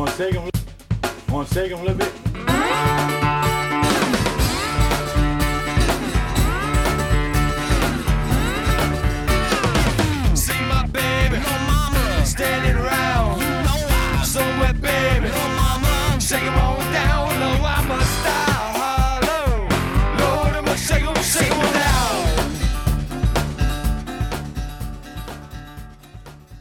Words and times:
Wanna 0.00 0.12
shake 0.12 0.32
them, 0.32 0.50
wanna 1.28 1.48
shake 1.48 1.68
them 1.68 1.80
a 1.80 1.82
little 1.82 1.98
bit? 1.98 2.29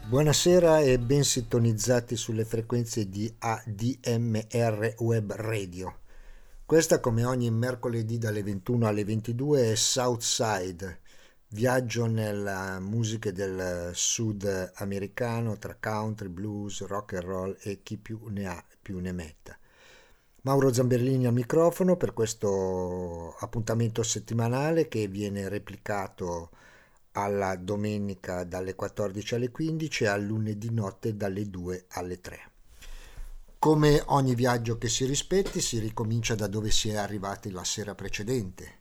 Buonasera 0.09 0.79
e 0.79 0.97
ben 0.97 1.23
sintonizzati 1.23 2.15
sulle 2.15 2.43
frequenze 2.43 3.09
di 3.09 3.31
ADMR 3.37 4.95
Web 4.97 5.33
Radio. 5.33 5.99
Questa, 6.65 6.99
come 6.99 7.25
ogni 7.25 7.51
mercoledì 7.51 8.17
dalle 8.17 8.41
21 8.41 8.87
alle 8.87 9.05
22, 9.05 9.71
è 9.71 9.75
Southside, 9.75 11.01
viaggio 11.49 12.07
nella 12.07 12.79
musica 12.79 13.29
del 13.29 13.91
sud 13.93 14.71
americano 14.77 15.59
tra 15.59 15.77
country, 15.79 16.29
blues, 16.29 16.87
rock 16.87 17.13
and 17.13 17.23
roll 17.23 17.57
e 17.61 17.83
chi 17.83 17.97
più 17.97 18.19
ne 18.29 18.47
ha 18.47 18.65
più 18.81 18.97
ne 18.97 19.11
metta. 19.11 19.55
Mauro 20.41 20.73
Zamberlini 20.73 21.27
al 21.27 21.33
microfono 21.33 21.97
per 21.97 22.13
questo 22.13 23.35
appuntamento 23.37 24.01
settimanale 24.01 24.87
che 24.87 25.07
viene 25.07 25.47
replicato 25.49 26.49
alla 27.13 27.55
domenica 27.55 28.43
dalle 28.43 28.75
14 28.75 29.35
alle 29.35 29.49
15 29.49 30.03
e 30.03 30.07
al 30.07 30.23
lunedì 30.23 30.71
notte 30.71 31.15
dalle 31.15 31.49
2 31.49 31.85
alle 31.89 32.21
3. 32.21 32.51
Come 33.59 34.01
ogni 34.05 34.35
viaggio 34.35 34.77
che 34.77 34.87
si 34.87 35.05
rispetti, 35.05 35.59
si 35.59 35.79
ricomincia 35.79 36.33
da 36.33 36.47
dove 36.47 36.71
si 36.71 36.89
è 36.89 36.95
arrivati 36.95 37.51
la 37.51 37.65
sera 37.65 37.93
precedente, 37.93 38.79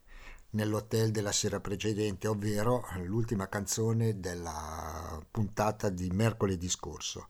nell'hotel 0.50 1.10
della 1.10 1.32
sera 1.32 1.58
precedente, 1.58 2.28
ovvero 2.28 2.86
l'ultima 3.02 3.48
canzone 3.48 4.20
della 4.20 5.20
puntata 5.30 5.88
di 5.88 6.08
mercoledì 6.10 6.68
scorso. 6.68 7.26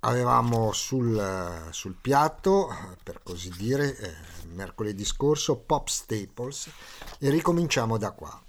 Avevamo 0.00 0.72
sul, 0.72 1.68
sul 1.70 1.96
piatto, 2.00 2.68
per 3.02 3.22
così 3.22 3.50
dire, 3.56 3.96
eh, 3.96 4.14
mercoledì 4.52 5.04
scorso, 5.04 5.56
Pop 5.56 5.88
Staples 5.88 6.70
e 7.18 7.30
ricominciamo 7.30 7.96
da 7.96 8.10
qua. 8.10 8.42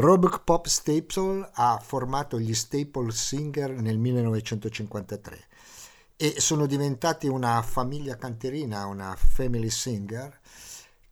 Robert 0.00 0.42
Pop 0.44 0.66
Staple 0.66 1.50
ha 1.54 1.82
formato 1.84 2.38
gli 2.38 2.54
Staple 2.54 3.10
Singer 3.10 3.72
nel 3.80 3.98
1953 3.98 5.46
e 6.14 6.34
sono 6.38 6.66
diventati 6.66 7.26
una 7.26 7.60
famiglia 7.62 8.16
canterina, 8.16 8.86
una 8.86 9.16
family 9.16 9.68
singer 9.68 10.38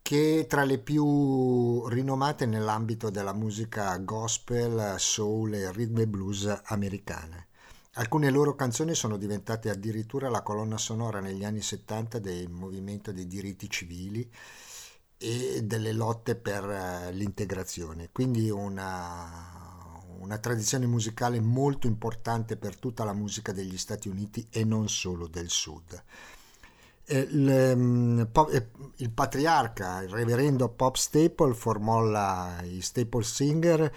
che 0.02 0.38
è 0.38 0.46
tra 0.46 0.62
le 0.62 0.78
più 0.78 1.88
rinomate 1.88 2.46
nell'ambito 2.46 3.10
della 3.10 3.32
musica 3.32 3.96
gospel, 3.98 4.94
soul 5.00 5.54
e 5.54 5.72
rhythm 5.72 5.96
and 5.96 6.06
blues 6.06 6.60
americane. 6.66 7.48
Alcune 7.94 8.30
loro 8.30 8.54
canzoni 8.54 8.94
sono 8.94 9.16
diventate 9.16 9.68
addirittura 9.68 10.28
la 10.28 10.42
colonna 10.42 10.78
sonora 10.78 11.18
negli 11.18 11.44
anni 11.44 11.60
70 11.60 12.20
del 12.20 12.48
movimento 12.50 13.10
dei 13.10 13.26
diritti 13.26 13.68
civili 13.68 14.30
e 15.18 15.62
delle 15.62 15.92
lotte 15.92 16.34
per 16.34 16.64
eh, 16.64 17.12
l'integrazione. 17.12 18.10
Quindi 18.12 18.50
una, 18.50 20.02
una 20.18 20.38
tradizione 20.38 20.86
musicale 20.86 21.40
molto 21.40 21.86
importante 21.86 22.56
per 22.56 22.76
tutta 22.76 23.04
la 23.04 23.12
musica 23.12 23.52
degli 23.52 23.78
Stati 23.78 24.08
Uniti 24.08 24.46
e 24.50 24.64
non 24.64 24.88
solo 24.88 25.26
del 25.26 25.48
sud. 25.48 26.02
Il, 27.08 27.72
mm, 27.76 28.22
il 28.96 29.10
patriarca, 29.10 30.02
il 30.02 30.08
reverendo 30.08 30.68
Pop 30.68 30.96
Staple, 30.96 31.54
formò 31.54 32.00
la, 32.00 32.60
i 32.64 32.80
Staple 32.80 33.22
Singer 33.22 33.92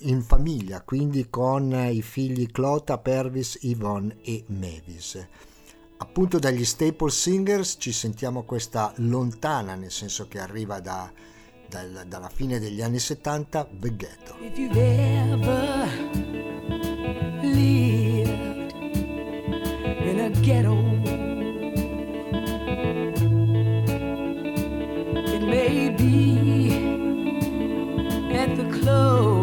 in 0.00 0.22
famiglia, 0.22 0.82
quindi 0.82 1.28
con 1.28 1.72
i 1.72 2.02
figli 2.02 2.50
Clota, 2.50 2.98
Pervis, 2.98 3.58
Yvonne 3.62 4.16
e 4.22 4.44
Mavis. 4.48 5.26
Appunto 5.98 6.38
dagli 6.38 6.64
Staple 6.64 7.10
Singers 7.10 7.76
ci 7.78 7.92
sentiamo 7.92 8.42
questa 8.42 8.92
lontana, 8.96 9.74
nel 9.74 9.90
senso 9.90 10.28
che 10.28 10.38
arriva 10.38 10.80
da- 10.80 11.10
dal- 11.68 12.04
dalla 12.06 12.28
fine 12.28 12.58
degli 12.58 12.82
anni 12.82 12.98
70, 12.98 13.66
The 13.78 13.96
Ghetto. 13.96 14.36
If 14.40 14.56
you've 14.58 14.78
ever 14.78 15.88
lived 17.42 18.72
in 20.00 20.20
a 20.20 20.28
ghetto, 20.40 20.74
it 25.34 25.42
may 25.42 25.90
be 25.90 26.74
at 28.34 28.54
the 28.56 28.66
close 28.80 29.35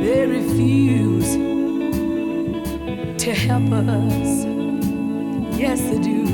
they 0.02 0.26
refuse 0.26 1.30
to 3.22 3.32
help 3.32 3.72
us. 3.72 4.44
Yes, 5.58 5.80
they 5.80 5.98
do. 5.98 6.26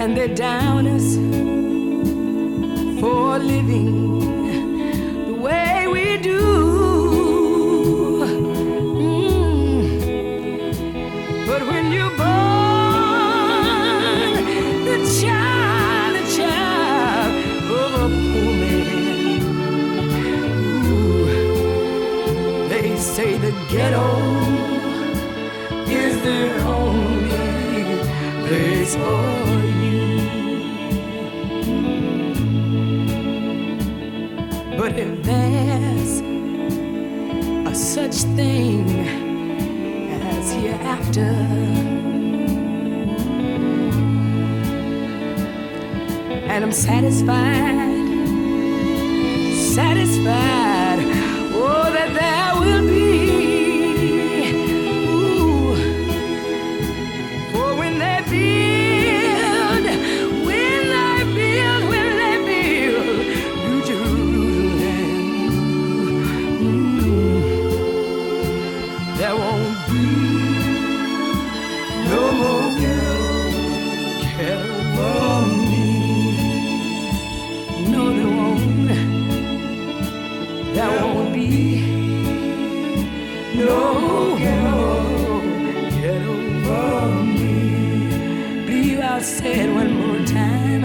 And 0.00 0.16
they 0.16 0.28
down 0.32 0.86
us 0.86 1.16
for 3.00 3.38
living 3.38 4.39
ghetto 23.70 24.08
is 25.86 26.20
the 26.22 26.42
only 26.64 28.02
place 28.46 28.96
for 28.96 29.22
you. 29.84 30.00
But 34.76 34.98
if 34.98 35.22
there's 35.22 36.20
a 37.70 37.74
such 37.74 38.16
thing 38.34 38.84
as 40.32 40.52
hereafter. 40.52 41.30
And 46.50 46.64
I'm 46.64 46.72
satisfied, 46.72 48.08
satisfied, 49.54 50.69
Believe 89.20 89.32
I 89.32 89.42
said 89.42 89.74
one 89.74 89.92
more 89.92 90.24
time. 90.24 90.82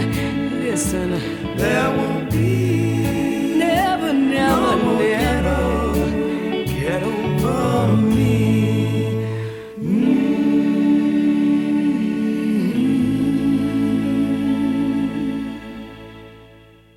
Listen, 0.62 1.12
there 1.56 1.90
won't 1.96 2.30
be 2.32 3.56
never, 3.56 4.12
never, 4.12 4.76
never 4.98 6.64
get 6.66 7.02
over 7.02 7.94
me. 7.94 9.24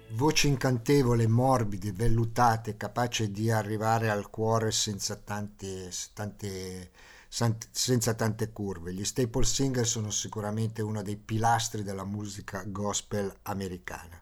Voce 0.08 0.48
incantevole, 0.48 1.28
morbide, 1.28 1.92
vellutate, 1.92 2.76
capace 2.76 3.30
di 3.30 3.48
arrivare 3.52 4.10
al 4.10 4.28
cuore 4.28 4.72
senza 4.72 5.14
tante, 5.14 5.88
tante, 6.12 6.90
senza 7.28 8.14
tante 8.14 8.50
curve. 8.50 8.92
Gli 8.92 9.04
Staple 9.04 9.44
Singer 9.44 9.86
sono 9.86 10.10
sicuramente 10.10 10.82
uno 10.82 11.02
dei 11.02 11.16
pilastri 11.16 11.82
della 11.82 12.04
musica 12.04 12.64
gospel 12.66 13.32
americana. 13.42 14.20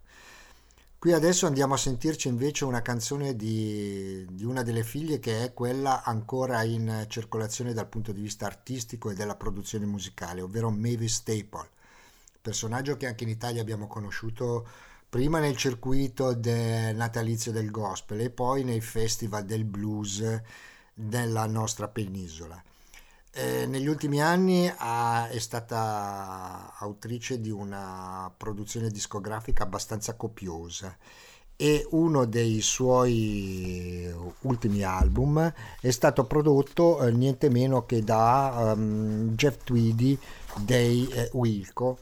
Qui 0.98 1.12
adesso 1.12 1.46
andiamo 1.46 1.74
a 1.74 1.76
sentirci 1.76 2.26
invece 2.26 2.64
una 2.64 2.82
canzone 2.82 3.36
di, 3.36 4.26
di 4.28 4.44
una 4.44 4.62
delle 4.62 4.82
figlie 4.82 5.20
che 5.20 5.44
è 5.44 5.52
quella 5.52 6.02
ancora 6.02 6.62
in 6.64 7.04
circolazione 7.08 7.72
dal 7.72 7.86
punto 7.86 8.12
di 8.12 8.22
vista 8.22 8.46
artistico 8.46 9.10
e 9.10 9.14
della 9.14 9.36
produzione 9.36 9.86
musicale, 9.86 10.40
ovvero 10.40 10.70
Mavis 10.70 11.16
Staple, 11.16 11.68
personaggio 12.40 12.96
che 12.96 13.06
anche 13.06 13.22
in 13.24 13.30
Italia 13.30 13.60
abbiamo 13.60 13.86
conosciuto 13.86 14.66
prima 15.08 15.38
nel 15.38 15.56
circuito 15.56 16.34
del 16.34 16.96
natalizio 16.96 17.52
del 17.52 17.70
gospel 17.70 18.20
e 18.20 18.30
poi 18.30 18.64
nei 18.64 18.80
festival 18.80 19.44
del 19.44 19.64
blues 19.64 20.24
della 20.92 21.46
nostra 21.46 21.88
penisola. 21.88 22.60
Eh, 23.38 23.66
negli 23.66 23.86
ultimi 23.86 24.22
anni 24.22 24.72
ha, 24.74 25.28
è 25.28 25.38
stata 25.38 26.72
autrice 26.78 27.38
di 27.38 27.50
una 27.50 28.32
produzione 28.34 28.88
discografica 28.88 29.62
abbastanza 29.62 30.14
copiosa 30.14 30.96
e 31.54 31.86
uno 31.90 32.24
dei 32.24 32.62
suoi 32.62 34.10
ultimi 34.40 34.84
album 34.84 35.52
è 35.82 35.90
stato 35.90 36.24
prodotto 36.24 37.02
eh, 37.02 37.12
niente 37.12 37.50
meno 37.50 37.84
che 37.84 38.02
da 38.02 38.72
um, 38.74 39.34
Jeff 39.34 39.64
Tweedy 39.64 40.18
dei 40.60 41.06
eh, 41.08 41.28
Wilco 41.34 41.98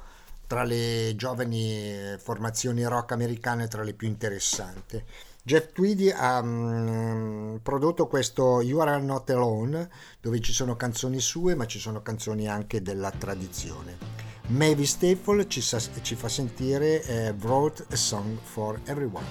tra 0.46 0.62
le 0.62 1.14
giovani 1.16 2.14
formazioni 2.16 2.84
rock 2.84 3.10
americane 3.10 3.66
tra 3.66 3.82
le 3.82 3.94
più 3.94 4.06
interessanti. 4.06 5.02
Jeff 5.46 5.73
Tweedy 5.75 6.08
ha 6.08 6.41
um, 6.41 7.61
prodotto 7.62 8.06
questo 8.06 8.62
You 8.62 8.79
Are 8.79 8.99
Not 8.99 9.29
Alone, 9.29 9.91
dove 10.19 10.41
ci 10.41 10.55
sono 10.55 10.75
canzoni 10.75 11.20
sue, 11.20 11.55
ma 11.55 11.67
ci 11.67 11.79
sono 11.79 12.00
canzoni 12.00 12.49
anche 12.49 12.81
della 12.81 13.11
tradizione. 13.11 13.99
Mavis 14.46 14.93
Staple 14.93 15.46
ci, 15.46 15.61
sa, 15.61 15.79
ci 16.00 16.14
fa 16.14 16.31
sentire 16.31 17.02
eh, 17.02 17.35
Wrote 17.38 17.85
a 17.91 17.94
Song 17.94 18.38
for 18.43 18.81
Everyone. 18.87 19.26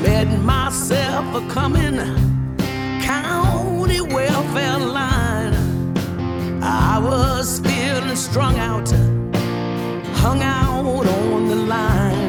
Met 0.00 0.28
myself 0.28 1.34
a 1.34 1.44
coming 1.52 1.98
county 3.04 3.98
welfare 3.98 4.78
line. 4.78 5.56
I 6.62 7.00
was 7.02 7.58
feeling 7.58 8.14
strung 8.14 8.60
out, 8.60 8.88
hung 10.22 10.40
out 10.40 11.04
on 11.04 11.48
the 11.48 11.56
line. 11.56 12.21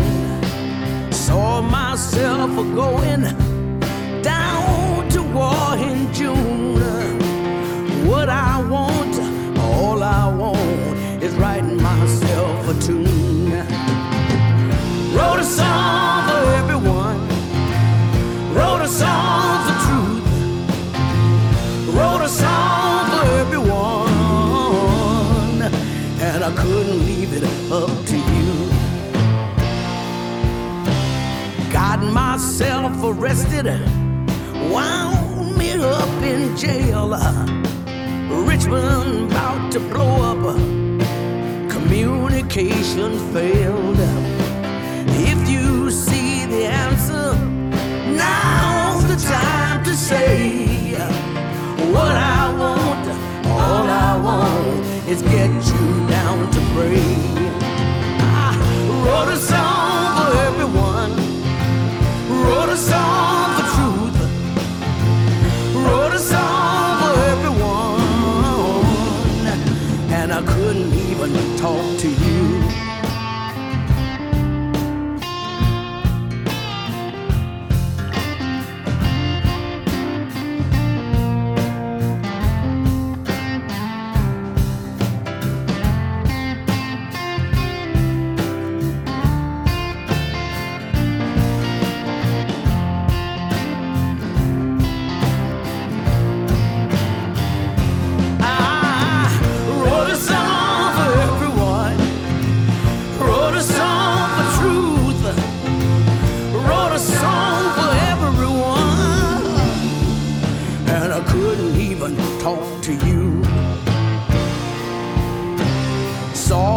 Saw 1.27 1.61
myself 1.61 2.51
going 2.75 3.21
down 4.21 5.07
to 5.07 5.23
war 5.23 5.77
in 5.77 6.13
June. 6.13 6.75
What 8.05 8.27
I 8.27 8.61
want, 8.69 9.17
all 9.57 10.03
I 10.03 10.27
want, 10.35 11.23
is 11.23 11.33
writing 11.35 11.81
myself 11.81 12.67
a 12.67 12.73
tune. 12.81 13.53
Wrote 15.15 15.39
a 15.39 15.45
song 15.45 16.27
for 16.27 16.43
everyone. 16.59 17.19
Wrote 18.53 18.81
a 18.81 18.87
song 18.89 19.63
for 19.65 19.75
truth. 19.87 20.25
Wrote 21.95 22.21
a 22.21 22.27
song 22.27 23.09
for 23.11 23.25
everyone. 23.43 24.11
And 26.19 26.43
I 26.43 26.51
couldn't 26.53 27.05
leave 27.05 27.31
it 27.31 27.45
up 27.71 28.02
myself 32.13 32.93
arrested. 33.03 33.65
Wound 34.71 35.57
me 35.57 35.71
up 35.71 36.23
in 36.23 36.55
jail. 36.55 37.09
Richmond 38.45 39.31
about 39.31 39.71
to 39.71 39.79
blow 39.79 40.21
up. 40.31 40.55
Communication 41.71 43.17
failed. 43.33 43.97
If 45.31 45.49
you 45.49 45.89
see 45.89 46.45
the 46.45 46.65
answer, 46.65 47.33
now's 48.21 49.07
the 49.07 49.17
time 49.27 49.83
to 49.83 49.95
say 49.95 50.93
what 51.93 52.15
I 52.15 52.53
want. 52.61 53.07
All 53.47 53.87
I 53.89 54.19
want 54.23 54.85
is 55.09 55.23
get 55.23 55.49
you 55.49 56.07
down 56.07 56.51
to 56.51 56.59
pray. 56.75 57.15
I 58.19 59.03
wrote 59.03 59.33
a 59.33 59.37
song 59.37 59.72
a 62.73 62.75
song 62.75 63.12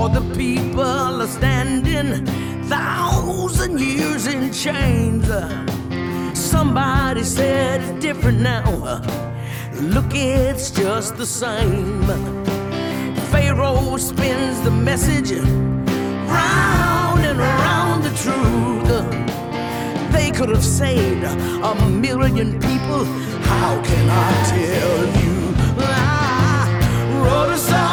The 0.07 0.21
people 0.37 0.81
are 0.83 1.27
standing 1.27 2.25
thousand 2.69 3.81
years 3.81 4.27
in 4.29 4.53
chains. 4.53 5.27
Somebody 6.33 7.25
said 7.25 7.81
it's 7.81 8.01
different 8.01 8.41
now. 8.41 9.03
Look, 9.75 10.15
it's 10.15 10.71
just 10.71 11.17
the 11.17 11.27
same. 11.27 12.07
Pharaoh 13.31 13.97
spins 13.97 14.61
the 14.63 14.71
message 14.71 15.33
round 15.33 17.21
and 17.27 17.39
round 17.39 18.05
the 18.05 18.15
truth. 18.25 18.89
They 20.13 20.31
could 20.31 20.51
have 20.51 20.65
saved 20.65 21.25
a 21.25 21.75
million 21.91 22.53
people. 22.61 23.05
How 23.51 23.83
can 23.83 24.09
I 24.09 24.31
tell 24.55 24.99
you? 25.21 25.35
I 25.79 26.71
wrote 27.25 27.53
a 27.53 27.59
song 27.59 27.86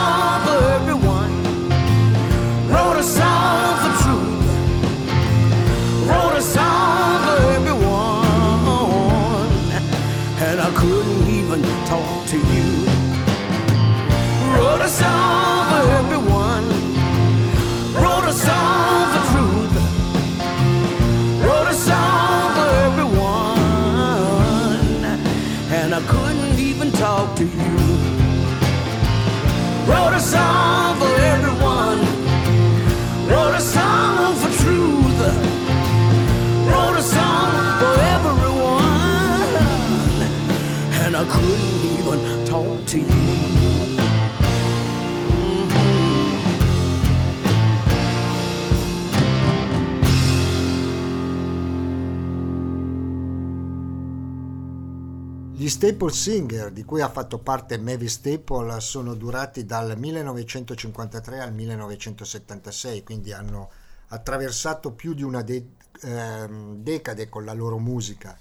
song 30.34 30.93
Staple 55.84 56.13
Singer, 56.13 56.72
di 56.72 56.86
cui 56.86 57.02
ha 57.02 57.10
fatto 57.10 57.40
parte 57.40 57.78
Mavis 57.78 58.13
Staple, 58.13 58.80
sono 58.80 59.16
durati 59.16 59.66
dal 59.66 60.00
1953 60.00 61.42
al 61.42 61.54
1976, 61.54 63.04
quindi 63.04 63.34
hanno 63.34 63.70
attraversato 64.08 64.94
più 64.94 65.13
di 65.13 65.24
una 65.24 65.42
de- 65.42 65.72
ehm, 66.04 66.78
decade 66.78 67.28
con 67.28 67.44
la 67.44 67.52
loro 67.52 67.80
musica, 67.80 68.40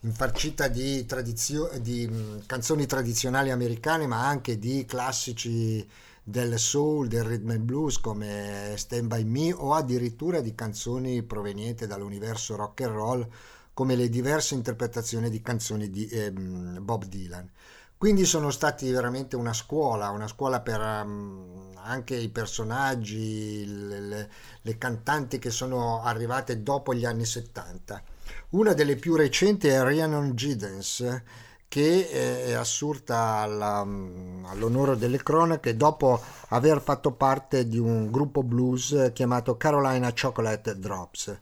infarcita 0.00 0.66
di, 0.66 1.06
tradizio- 1.06 1.70
di 1.80 2.08
mh, 2.08 2.46
canzoni 2.46 2.86
tradizionali 2.86 3.52
americane, 3.52 4.08
ma 4.08 4.26
anche 4.26 4.58
di 4.58 4.84
classici 4.84 5.88
del 6.24 6.58
soul, 6.58 7.06
del 7.06 7.22
rhythm 7.22 7.50
and 7.50 7.62
blues 7.62 8.00
come 8.00 8.74
Stand 8.74 9.06
By 9.06 9.22
Me 9.22 9.52
o 9.52 9.74
addirittura 9.74 10.40
di 10.40 10.56
canzoni 10.56 11.22
provenienti 11.22 11.86
dall'universo 11.86 12.56
rock 12.56 12.80
and 12.80 12.92
roll 12.92 13.28
come 13.74 13.96
le 13.96 14.08
diverse 14.08 14.54
interpretazioni 14.54 15.28
di 15.28 15.42
canzoni 15.42 15.90
di 15.90 16.08
ehm, 16.08 16.78
Bob 16.82 17.04
Dylan. 17.04 17.50
Quindi 17.96 18.24
sono 18.24 18.50
stati 18.50 18.90
veramente 18.90 19.34
una 19.34 19.52
scuola, 19.52 20.10
una 20.10 20.28
scuola 20.28 20.60
per 20.60 20.80
um, 20.80 21.70
anche 21.82 22.16
i 22.16 22.28
personaggi, 22.28 23.64
le, 23.66 24.00
le, 24.00 24.30
le, 24.60 24.78
cantanti 24.78 25.38
che 25.38 25.50
sono 25.50 26.02
arrivate 26.02 26.62
dopo 26.62 26.92
gli 26.92 27.04
anni 27.04 27.24
70. 27.24 28.02
Una 28.50 28.72
delle 28.74 28.96
più 28.96 29.16
recenti 29.16 29.68
è 29.68 29.82
Rhiannon 29.82 30.34
Giddens, 30.34 31.22
che 31.66 32.10
è 32.10 32.52
assurta 32.52 33.38
alla, 33.38 33.80
all'onore 33.80 34.96
delle 34.96 35.22
cronache 35.22 35.76
dopo 35.76 36.20
aver 36.48 36.80
fatto 36.80 37.12
parte 37.12 37.66
di 37.66 37.78
un 37.78 38.10
gruppo 38.10 38.42
blues 38.42 39.12
chiamato 39.12 39.56
Carolina 39.56 40.12
Chocolate 40.12 40.78
Drops. 40.78 41.38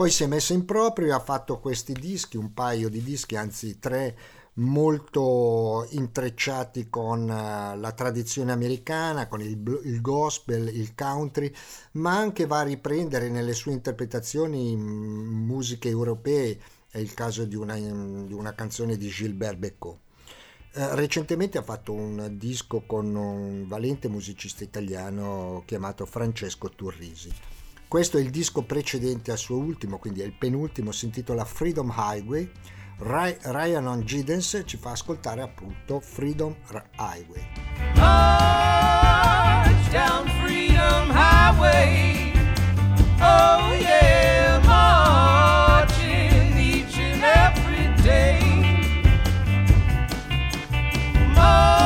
Poi 0.00 0.10
si 0.10 0.22
è 0.22 0.26
messa 0.26 0.54
in 0.54 0.64
proprio 0.64 1.08
e 1.08 1.12
ha 1.12 1.20
fatto 1.20 1.60
questi 1.60 1.92
dischi, 1.92 2.38
un 2.38 2.54
paio 2.54 2.88
di 2.88 3.02
dischi, 3.02 3.36
anzi 3.36 3.78
tre, 3.78 4.16
molto 4.54 5.86
intrecciati 5.90 6.88
con 6.88 7.28
eh, 7.28 7.76
la 7.76 7.92
tradizione 7.92 8.50
americana, 8.50 9.28
con 9.28 9.42
il, 9.42 9.60
il, 9.84 10.00
gospel, 10.00 10.68
il 10.68 10.94
country, 10.94 11.52
ma 11.92 12.16
anche 12.16 12.46
va 12.46 12.60
a 12.60 12.62
riprendere 12.62 13.28
nelle 13.28 13.52
sue 13.52 13.72
interpretazioni 13.72 14.74
mm, 14.74 15.44
musiche 15.44 15.90
europee, 15.90 16.58
è 16.90 16.96
il 16.96 17.12
caso 17.12 17.44
di 17.44 17.56
una, 17.56 17.74
di 17.74 18.32
una 18.32 18.54
canzone 18.54 18.96
di 18.96 19.08
Gilbert 19.08 19.58
Becot. 19.58 19.98
Eh, 20.72 20.94
recentemente 20.94 21.58
ha 21.58 21.62
fatto 21.62 21.92
un 21.92 22.38
disco 22.38 22.84
con 22.86 23.14
un 23.14 23.68
valente 23.68 24.08
musicista 24.08 24.64
italiano 24.64 25.62
chiamato 25.66 26.06
Francesco 26.06 26.70
Turrisi. 26.70 27.49
Questo 27.90 28.18
è 28.18 28.20
il 28.20 28.30
disco 28.30 28.62
precedente 28.62 29.32
al 29.32 29.38
suo 29.38 29.56
ultimo, 29.56 29.98
quindi 29.98 30.20
è 30.20 30.24
il 30.24 30.32
penultimo, 30.32 30.92
si 30.92 31.06
intitola 31.06 31.44
Freedom 31.44 31.92
Highway. 31.92 32.48
Ryan 32.98 33.88
on 33.88 34.04
Giddens 34.04 34.62
ci 34.64 34.76
fa 34.76 34.92
ascoltare 34.92 35.42
appunto 35.42 35.98
Freedom 35.98 36.54
Highway. 36.96 37.48
March 37.96 39.90
down 39.90 40.28
Freedom 40.40 41.10
Highway. 41.10 42.32
Oh 43.18 43.74
yeah, 43.74 44.60
marching 44.64 46.56
each 46.56 46.96
and 46.96 47.24
every 47.24 47.92
day. 48.04 48.38
March 51.34 51.79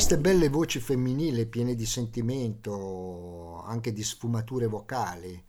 queste 0.00 0.16
belle 0.16 0.48
voci 0.48 0.80
femminili 0.80 1.44
piene 1.44 1.74
di 1.74 1.84
sentimento, 1.84 3.60
anche 3.66 3.92
di 3.92 4.02
sfumature 4.02 4.66
vocali, 4.66 5.44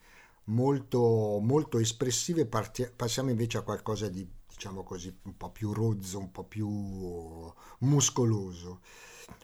molto, 0.47 1.39
molto 1.41 1.79
espressive, 1.79 2.45
parti- 2.45 2.91
passiamo 2.93 3.29
invece 3.29 3.59
a 3.59 3.61
qualcosa 3.61 4.09
di, 4.09 4.29
diciamo 4.49 4.83
così, 4.83 5.07
un 5.21 5.37
po' 5.37 5.51
più 5.51 5.71
rozzo, 5.71 6.19
un 6.19 6.31
po' 6.31 6.43
più 6.43 6.67
muscoloso. 7.79 8.81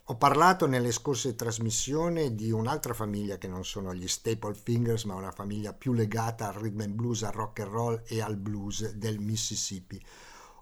Ho 0.07 0.17
parlato 0.17 0.67
nelle 0.67 0.91
scorse 0.91 1.35
trasmissioni 1.35 2.35
di 2.35 2.51
un'altra 2.51 2.93
famiglia 2.93 3.37
che 3.37 3.47
non 3.47 3.63
sono 3.63 3.93
gli 3.93 4.09
Staple 4.09 4.55
Fingers, 4.55 5.05
ma 5.05 5.15
una 5.15 5.31
famiglia 5.31 5.71
più 5.71 5.93
legata 5.93 6.49
al 6.49 6.55
rhythm 6.55 6.81
and 6.81 6.95
blues, 6.95 7.23
al 7.23 7.31
rock 7.31 7.61
and 7.61 7.71
roll 7.71 8.03
e 8.05 8.21
al 8.21 8.35
blues 8.35 8.91
del 8.91 9.19
Mississippi, 9.19 10.05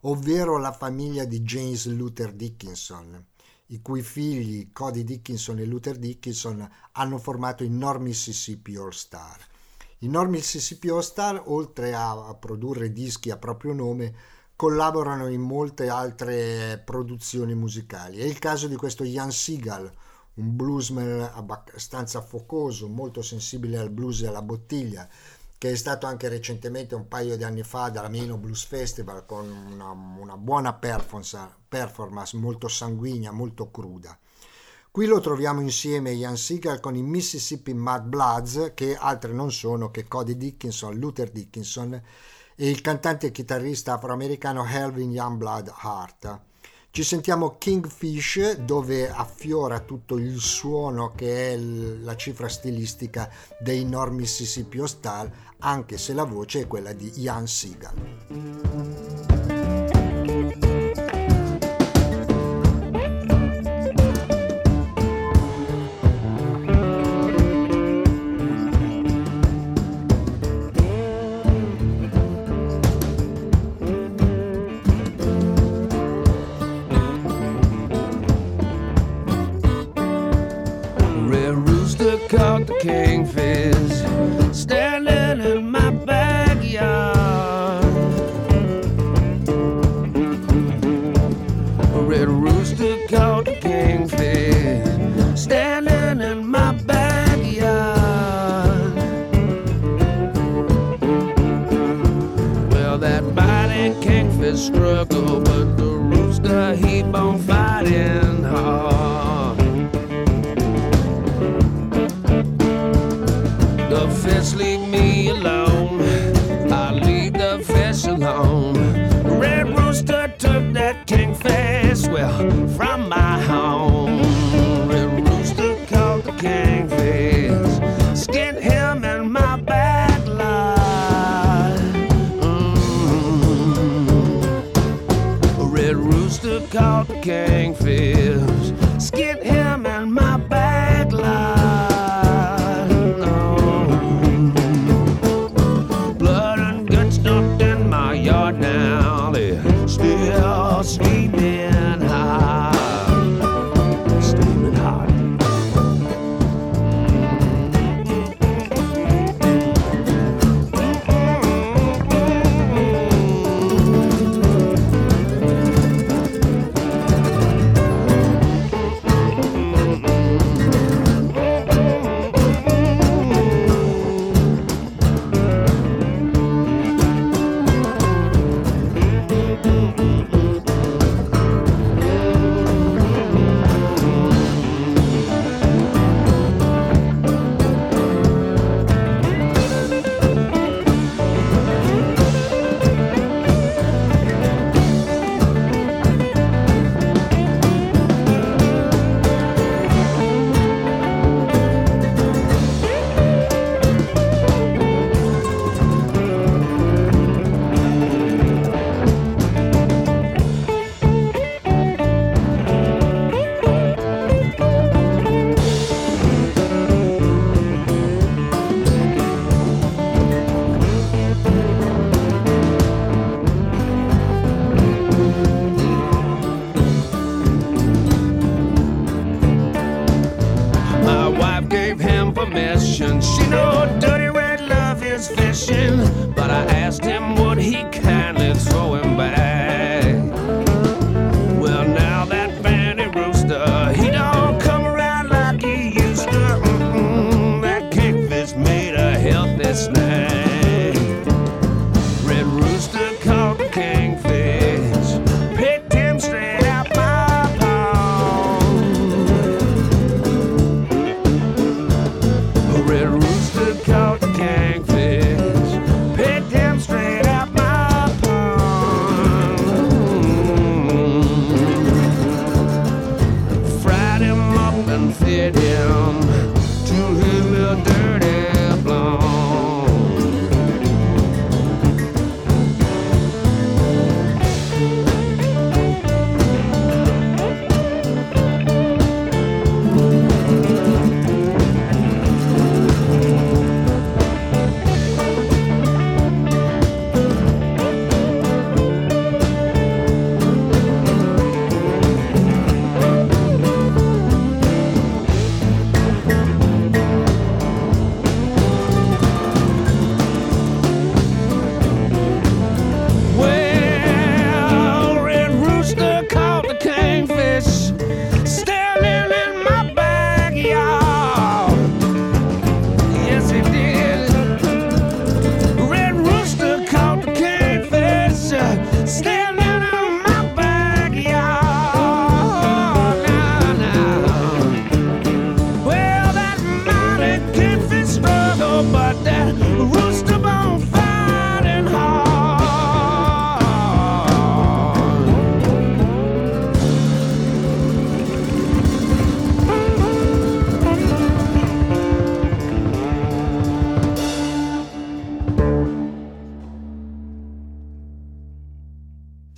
ovvero 0.01 0.59
la 0.59 0.71
famiglia 0.71 1.25
di 1.25 1.41
James 1.41 1.87
Luther 1.87 2.31
Dickinson, 2.31 3.33
i 3.67 3.81
cui 3.81 4.01
figli 4.01 4.71
Cody 4.71 5.03
Dickinson 5.03 5.59
e 5.59 5.65
Luther 5.65 5.97
Dickinson 5.97 6.69
hanno 6.93 7.17
formato 7.17 7.63
i 7.63 7.69
North 7.69 8.01
Mississippi 8.01 8.75
All 8.75 8.91
Star. 8.91 9.37
I 9.99 10.07
North 10.07 10.29
Mississippi 10.29 10.89
All 10.89 10.99
Star, 10.99 11.41
oltre 11.45 11.93
a 11.95 12.35
produrre 12.39 12.91
dischi 12.91 13.31
a 13.31 13.37
proprio 13.37 13.73
nome, 13.73 14.13
collaborano 14.55 15.27
in 15.27 15.41
molte 15.41 15.89
altre 15.89 16.81
produzioni 16.83 17.55
musicali. 17.55 18.19
È 18.19 18.23
il 18.23 18.39
caso 18.39 18.67
di 18.67 18.75
questo 18.75 19.03
Ian 19.03 19.31
Seagal, 19.31 19.91
un 20.35 20.55
bluesman 20.55 21.31
abbastanza 21.33 22.21
focoso, 22.21 22.87
molto 22.87 23.21
sensibile 23.21 23.77
al 23.77 23.89
blues 23.89 24.21
e 24.21 24.27
alla 24.27 24.41
bottiglia, 24.41 25.07
che 25.57 25.71
è 25.71 25.75
stato 25.75 26.05
anche 26.05 26.27
recentemente 26.27 26.95
un 26.95 27.07
paio 27.07 27.37
di 27.37 27.43
anni 27.43 27.63
fa 27.63 27.89
dalla 27.89 28.09
Meno 28.09 28.37
Blues 28.37 28.65
Festival 28.65 29.25
con 29.25 29.49
una, 29.49 29.89
una 29.91 30.37
buona 30.37 30.73
performance, 30.73 31.37
performance 31.67 32.37
molto 32.37 32.67
sanguigna, 32.67 33.31
molto 33.31 33.71
cruda. 33.71 34.17
Qui 34.91 35.07
lo 35.07 35.19
troviamo 35.19 35.59
insieme 35.59 36.11
Ian 36.11 36.37
Seagal 36.37 36.79
con 36.79 36.95
i 36.95 37.01
Mississippi 37.01 37.73
Mud 37.73 38.03
Bloods, 38.03 38.71
che 38.73 38.95
altri 38.95 39.33
non 39.33 39.51
sono 39.51 39.91
che 39.91 40.07
Cody 40.07 40.37
Dickinson, 40.37 40.95
Luther 40.95 41.31
Dickinson 41.31 42.01
e 42.55 42.69
il 42.69 42.79
cantante 42.79 43.27
e 43.27 43.31
chitarrista 43.31 43.95
afroamericano 43.95 44.65
Helvin 44.65 45.11
Youngblood 45.11 45.73
Hart. 45.75 46.39
Ci 46.95 47.03
sentiamo 47.03 47.57
Kingfish 47.57 48.55
dove 48.55 49.09
affiora 49.09 49.81
tutto 49.81 50.17
il 50.17 50.39
suono 50.39 51.11
che 51.13 51.51
è 51.51 51.57
la 51.57 52.15
cifra 52.15 52.47
stilistica 52.47 53.29
dei 53.59 53.83
North 53.83 54.13
Mississippi 54.13 54.79
Hostal, 54.79 55.29
anche 55.59 55.97
se 55.97 56.13
la 56.13 56.23
voce 56.23 56.61
è 56.61 56.67
quella 56.67 56.93
di 56.93 57.11
Ian 57.15 57.47
Seagal. 57.47 59.44
caught 82.29 82.67
the 82.67 82.77
kingfish. 82.79 84.55
Standing 84.55 85.41
in 85.45 85.71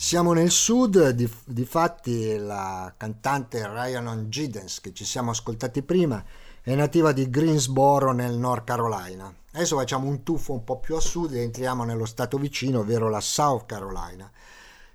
Siamo 0.07 0.31
nel 0.31 0.51
sud, 0.51 1.09
di, 1.09 1.29
difatti 1.43 2.37
la 2.37 2.93
cantante 2.95 3.67
Ryan 3.67 4.27
Giddens 4.29 4.79
che 4.79 4.93
ci 4.93 5.03
siamo 5.03 5.31
ascoltati 5.31 5.81
prima 5.81 6.23
è 6.61 6.73
nativa 6.75 7.11
di 7.11 7.29
Greensboro 7.29 8.13
nel 8.13 8.37
North 8.37 8.63
Carolina. 8.63 9.29
Adesso 9.51 9.75
facciamo 9.75 10.07
un 10.07 10.23
tuffo 10.23 10.53
un 10.53 10.63
po' 10.63 10.79
più 10.79 10.95
a 10.95 11.01
sud 11.01 11.33
e 11.33 11.41
entriamo 11.41 11.83
nello 11.83 12.05
stato 12.05 12.37
vicino, 12.37 12.79
ovvero 12.79 13.09
la 13.09 13.19
South 13.19 13.65
Carolina, 13.65 14.31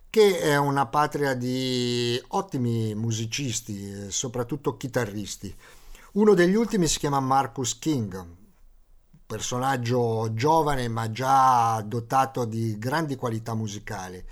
che 0.08 0.40
è 0.40 0.56
una 0.56 0.86
patria 0.86 1.34
di 1.34 2.18
ottimi 2.28 2.94
musicisti, 2.94 4.10
soprattutto 4.10 4.78
chitarristi. 4.78 5.54
Uno 6.12 6.32
degli 6.32 6.54
ultimi 6.54 6.86
si 6.86 6.98
chiama 6.98 7.20
Marcus 7.20 7.78
King, 7.78 8.24
personaggio 9.26 10.32
giovane 10.32 10.88
ma 10.88 11.10
già 11.10 11.82
dotato 11.82 12.46
di 12.46 12.78
grandi 12.78 13.14
qualità 13.16 13.52
musicali 13.52 14.24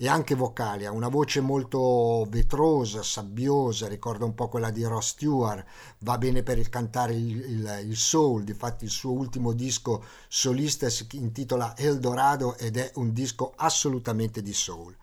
e 0.00 0.06
anche 0.06 0.36
vocali, 0.36 0.86
ha 0.86 0.92
una 0.92 1.08
voce 1.08 1.40
molto 1.40 2.24
vetrosa, 2.30 3.02
sabbiosa, 3.02 3.88
ricorda 3.88 4.24
un 4.24 4.32
po' 4.32 4.48
quella 4.48 4.70
di 4.70 4.84
Ross 4.84 5.08
Stewart, 5.08 5.64
va 5.98 6.16
bene 6.18 6.44
per 6.44 6.56
il 6.56 6.68
cantare 6.68 7.14
il, 7.14 7.36
il, 7.36 7.80
il 7.88 7.96
soul, 7.96 8.44
difatti 8.44 8.84
il 8.84 8.90
suo 8.90 9.10
ultimo 9.10 9.52
disco 9.52 10.04
solista 10.28 10.88
si 10.88 11.04
intitola 11.14 11.76
Eldorado 11.76 12.56
ed 12.56 12.76
è 12.76 12.92
un 12.94 13.12
disco 13.12 13.54
assolutamente 13.56 14.40
di 14.40 14.52
soul. 14.52 14.96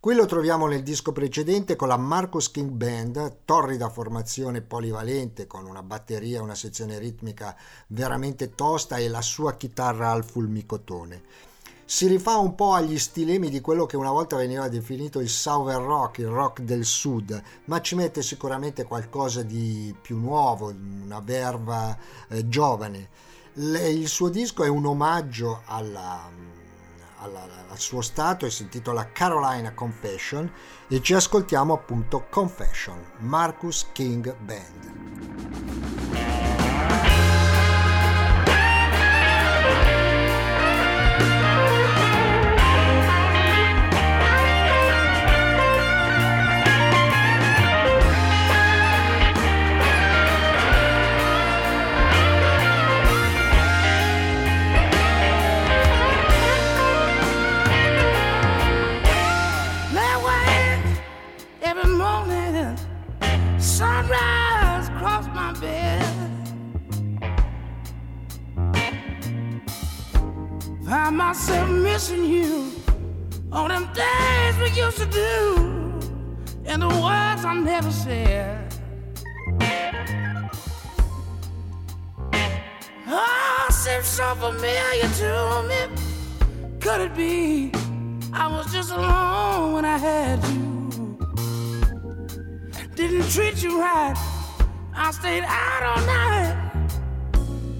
Qui 0.00 0.16
lo 0.16 0.26
troviamo 0.26 0.66
nel 0.66 0.82
disco 0.82 1.12
precedente 1.12 1.76
con 1.76 1.86
la 1.86 1.96
Marcus 1.96 2.50
King 2.50 2.70
Band, 2.70 3.42
torrida 3.44 3.88
formazione 3.88 4.62
polivalente 4.62 5.46
con 5.46 5.64
una 5.64 5.82
batteria 5.84 6.42
una 6.42 6.56
sezione 6.56 6.98
ritmica 6.98 7.54
veramente 7.88 8.56
tosta 8.56 8.96
e 8.96 9.08
la 9.08 9.22
sua 9.22 9.54
chitarra 9.54 10.10
al 10.10 10.24
fulmicotone 10.24 11.49
si 11.92 12.06
rifà 12.06 12.36
un 12.36 12.54
po' 12.54 12.74
agli 12.74 13.00
stilemi 13.00 13.50
di 13.50 13.60
quello 13.60 13.84
che 13.84 13.96
una 13.96 14.12
volta 14.12 14.36
veniva 14.36 14.68
definito 14.68 15.18
il 15.18 15.28
Southern 15.28 15.82
Rock, 15.82 16.18
il 16.18 16.28
rock 16.28 16.60
del 16.60 16.84
sud, 16.84 17.42
ma 17.64 17.80
ci 17.80 17.96
mette 17.96 18.22
sicuramente 18.22 18.84
qualcosa 18.84 19.42
di 19.42 19.92
più 20.00 20.16
nuovo, 20.16 20.68
una 20.68 21.18
verva 21.18 21.98
eh, 22.28 22.48
giovane. 22.48 23.08
Le, 23.54 23.88
il 23.88 24.06
suo 24.06 24.28
disco 24.28 24.62
è 24.62 24.68
un 24.68 24.86
omaggio 24.86 25.62
alla, 25.64 26.30
alla, 27.18 27.48
al 27.68 27.78
suo 27.80 28.02
stato 28.02 28.46
e 28.46 28.52
si 28.52 28.62
intitola 28.62 29.10
Carolina 29.10 29.74
Confession 29.74 30.48
e 30.86 31.02
ci 31.02 31.14
ascoltiamo 31.14 31.74
appunto 31.74 32.24
Confession, 32.30 33.04
Marcus 33.18 33.88
King 33.90 34.32
Band. 34.36 35.29
Myself 71.30 71.70
missing 71.70 72.24
you 72.24 72.72
All 73.52 73.68
them 73.68 73.86
things 73.94 74.56
we 74.62 74.68
used 74.84 74.98
to 74.98 75.06
do, 75.06 75.30
and 76.64 76.82
the 76.82 76.88
words 76.88 77.44
I 77.44 77.54
never 77.54 77.92
said. 77.92 78.74
Oh, 83.06 83.66
seems 83.70 84.06
so 84.06 84.34
familiar 84.34 85.08
to 85.20 85.30
me. 85.70 85.80
Could 86.80 87.00
it 87.06 87.14
be 87.14 87.70
I 88.32 88.46
was 88.48 88.72
just 88.72 88.90
alone 88.90 89.74
when 89.74 89.84
I 89.84 89.98
had 89.98 90.38
you? 90.48 91.16
didn't 92.96 93.30
treat 93.30 93.62
you 93.62 93.80
right. 93.80 94.16
I 94.94 95.12
stayed 95.12 95.44
out 95.46 95.82
all 95.90 96.02
night, 96.06 96.56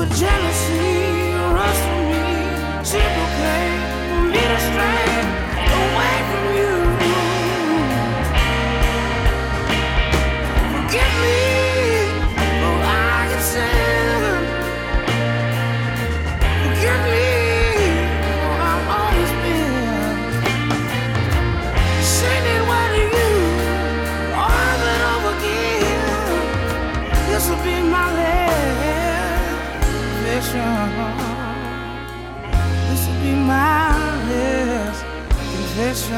but 0.01 0.17
jealousy 0.17 1.35
runs 1.55 1.79
through 1.85 2.05
me. 2.09 2.85
She 2.89 3.01
proclaimed, 3.17 4.33
lead 4.33 4.51
astray. 4.57 5.30
Confession. 35.91 36.15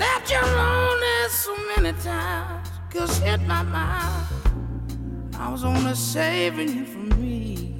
Left 0.00 0.30
you 0.30 0.40
lonely 0.40 1.28
so 1.28 1.56
many 1.76 1.92
times, 2.00 2.68
cause 2.90 3.18
hit 3.18 3.40
my 3.42 3.62
mind. 3.62 4.26
I 5.38 5.50
was 5.50 5.64
only 5.64 5.94
saving 5.94 6.76
you 6.76 6.84
from 6.86 7.08
me. 7.20 7.72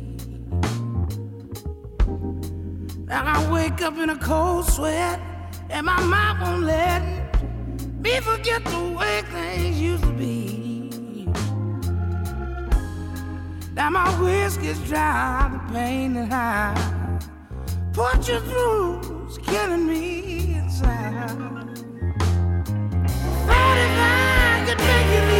Now 3.06 3.24
I 3.24 3.52
wake 3.52 3.82
up 3.82 3.98
in 3.98 4.10
a 4.10 4.18
cold 4.18 4.66
sweat, 4.66 5.20
and 5.70 5.86
my 5.86 6.00
mind 6.02 6.40
won't 6.42 6.62
let 6.62 7.04
me 7.04 7.15
forget 8.20 8.64
the 8.64 8.80
way 8.98 9.22
things 9.32 9.80
used 9.80 10.04
to 10.04 10.12
be. 10.12 11.26
Now 13.74 13.90
my 13.90 14.08
whiskey's 14.20 14.78
dry, 14.88 15.50
the 15.52 15.72
pain 15.72 16.14
that 16.14 16.32
I 16.32 17.18
put 17.92 18.28
you 18.28 18.40
through 18.40 19.16
killing 19.46 19.86
me 19.86 20.54
inside. 20.54 21.28
Thought 23.46 23.78
if 23.86 23.94
I 23.98 24.64
could 24.66 24.78
make 24.78 25.08
you 25.14 25.35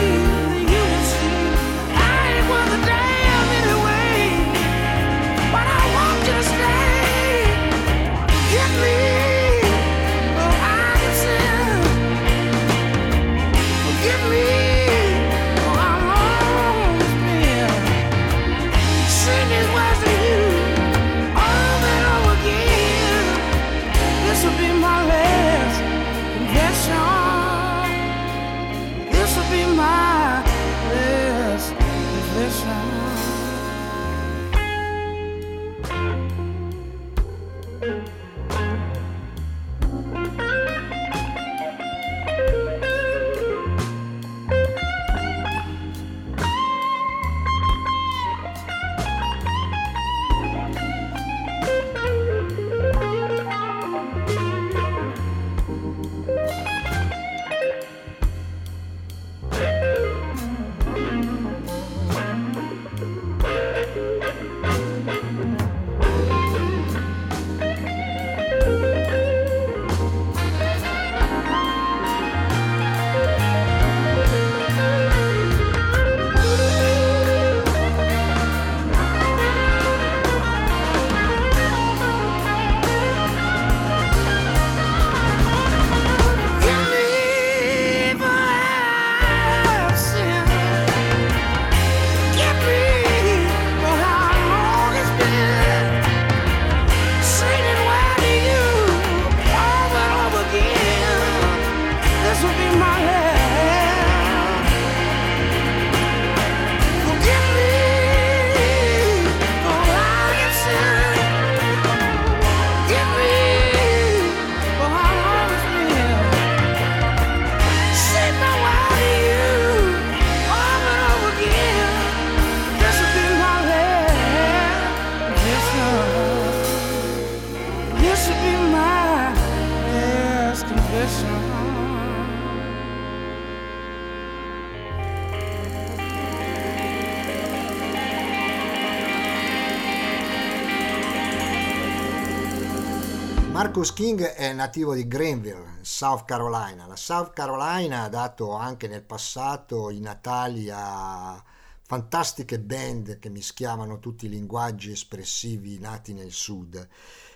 Marcus 143.76 143.94
King 143.94 144.22
è 144.22 144.54
nativo 144.54 144.94
di 144.94 145.06
Greenville, 145.06 145.80
South 145.82 146.24
Carolina. 146.24 146.86
La 146.86 146.96
South 146.96 147.34
Carolina 147.34 148.04
ha 148.04 148.08
dato 148.08 148.52
anche 148.52 148.88
nel 148.88 149.02
passato 149.02 149.90
i 149.90 150.00
natali 150.00 150.70
a 150.72 151.44
fantastiche 151.82 152.58
band 152.58 153.18
che 153.18 153.28
mischiavano 153.28 153.98
tutti 153.98 154.24
i 154.24 154.30
linguaggi 154.30 154.92
espressivi 154.92 155.78
nati 155.78 156.14
nel 156.14 156.32
sud. 156.32 156.88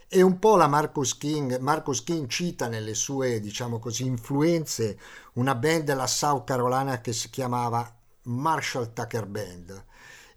E 0.08 0.22
un 0.22 0.38
po' 0.38 0.56
la 0.56 0.66
Marcus 0.66 1.18
King, 1.18 1.58
Marcus 1.58 2.02
King 2.02 2.26
cita 2.26 2.68
nelle 2.68 2.94
sue, 2.94 3.38
diciamo 3.38 3.78
così, 3.78 4.06
influenze 4.06 4.98
una 5.34 5.54
band 5.54 5.82
della 5.82 6.06
South 6.06 6.44
Carolina 6.44 7.02
che 7.02 7.12
si 7.12 7.28
chiamava 7.28 7.86
Marshall 8.22 8.94
Tucker 8.94 9.26
Band 9.26 9.88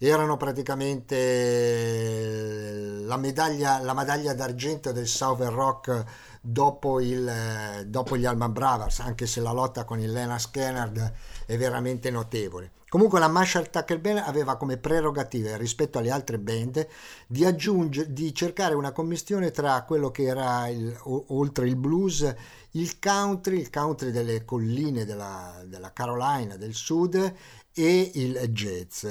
erano 0.07 0.35
praticamente 0.35 1.15
eh, 1.15 3.03
la 3.03 3.15
medaglia, 3.15 3.79
la 3.81 3.93
medaglia 3.93 4.33
d'argento 4.33 4.91
del 4.91 5.07
Southern 5.07 5.53
Rock 5.53 6.03
dopo, 6.41 6.99
il, 6.99 7.25
eh, 7.25 7.85
dopo 7.85 8.17
gli 8.17 8.25
Alman 8.25 8.51
Brothers, 8.51 8.99
anche 8.99 9.25
se 9.25 9.39
la 9.39 9.53
lotta 9.53 9.85
con 9.85 9.99
il 9.99 10.11
Lena 10.11 10.37
Skennard 10.37 11.13
è 11.45 11.57
veramente 11.57 12.11
notevole. 12.11 12.71
Comunque 12.89 13.19
la 13.19 13.29
Marshall 13.29 13.69
Tucker 13.71 13.99
Band 13.99 14.19
aveva 14.19 14.57
come 14.57 14.77
prerogativa 14.77 15.55
rispetto 15.57 15.97
alle 15.97 16.11
altre 16.11 16.37
band 16.37 16.85
di, 17.25 17.45
aggiungere, 17.45 18.11
di 18.11 18.35
cercare 18.35 18.75
una 18.75 18.91
commistione 18.91 19.51
tra 19.51 19.81
quello 19.83 20.11
che 20.11 20.23
era 20.23 20.67
il, 20.67 20.95
oltre 21.05 21.65
il 21.65 21.75
blues, 21.75 22.31
il 22.71 22.99
country, 22.99 23.57
il 23.57 23.69
country 23.69 24.11
delle 24.11 24.45
colline 24.45 25.05
della, 25.05 25.63
della 25.65 25.91
Carolina 25.91 26.55
del 26.57 26.73
sud 26.73 27.33
e 27.73 28.11
il 28.13 28.37
jazz 28.49 29.05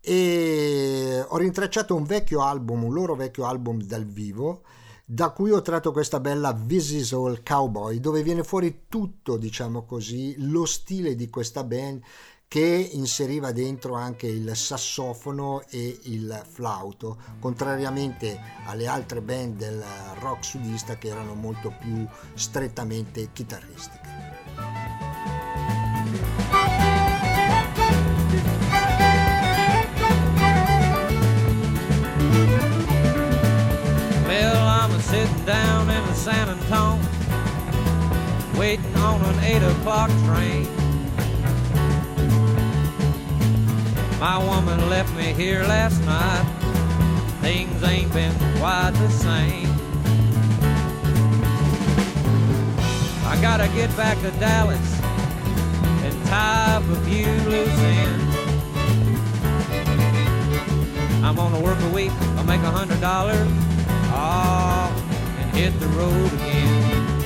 e 0.00 1.24
ho 1.26 1.36
rintracciato 1.36 1.94
un 1.94 2.04
vecchio 2.04 2.42
album, 2.42 2.84
un 2.84 2.92
loro 2.92 3.14
vecchio 3.14 3.44
album 3.44 3.82
dal 3.82 4.04
vivo 4.04 4.62
da 5.04 5.30
cui 5.30 5.50
ho 5.50 5.60
tratto 5.60 5.90
questa 5.90 6.20
bella 6.20 6.54
This 6.54 6.90
is 6.90 7.12
All 7.12 7.42
Cowboy 7.42 7.98
dove 7.98 8.22
viene 8.22 8.44
fuori 8.44 8.82
tutto 8.88 9.36
diciamo 9.36 9.84
così 9.84 10.36
lo 10.38 10.64
stile 10.64 11.16
di 11.16 11.28
questa 11.28 11.64
band 11.64 12.00
che 12.50 12.90
inseriva 12.94 13.52
dentro 13.52 13.94
anche 13.94 14.26
il 14.26 14.56
sassofono 14.56 15.62
e 15.68 16.00
il 16.06 16.42
flauto, 16.48 17.16
contrariamente 17.38 18.40
alle 18.66 18.88
altre 18.88 19.20
band 19.20 19.56
del 19.56 19.80
rock 20.18 20.44
sudista 20.44 20.98
che 20.98 21.06
erano 21.06 21.34
molto 21.34 21.72
più 21.78 22.04
strettamente 22.34 23.30
chitarristiche. 23.32 23.99
Sitting 35.10 35.44
down 35.44 35.90
in 35.90 36.06
the 36.06 36.14
San 36.14 36.48
Antonio, 36.48 37.04
waiting 38.56 38.94
on 38.94 39.20
an 39.22 39.40
8 39.42 39.56
o'clock 39.56 40.08
train. 40.24 40.68
My 44.20 44.38
woman 44.38 44.88
left 44.88 45.12
me 45.16 45.32
here 45.32 45.64
last 45.64 46.00
night, 46.04 46.44
things 47.40 47.82
ain't 47.82 48.12
been 48.12 48.32
quite 48.60 48.92
the 48.92 49.08
same. 49.10 49.66
I 53.26 53.36
gotta 53.42 53.66
get 53.74 53.90
back 53.96 54.16
to 54.20 54.30
Dallas 54.38 55.00
and 56.04 56.26
tie 56.26 56.76
up 56.76 56.84
a 56.84 57.00
few 57.06 57.26
loose 57.50 57.80
ends. 57.80 58.36
I'm 61.24 61.34
gonna 61.34 61.58
work 61.58 61.80
a 61.80 61.88
week, 61.88 62.12
I'll 62.36 62.44
make 62.44 62.62
a 62.62 62.70
hundred 62.70 63.00
dollars. 63.00 63.79
Oh, 64.12 64.90
hit 65.54 65.78
the 65.80 65.86
road 65.88 66.32
again. 66.32 67.20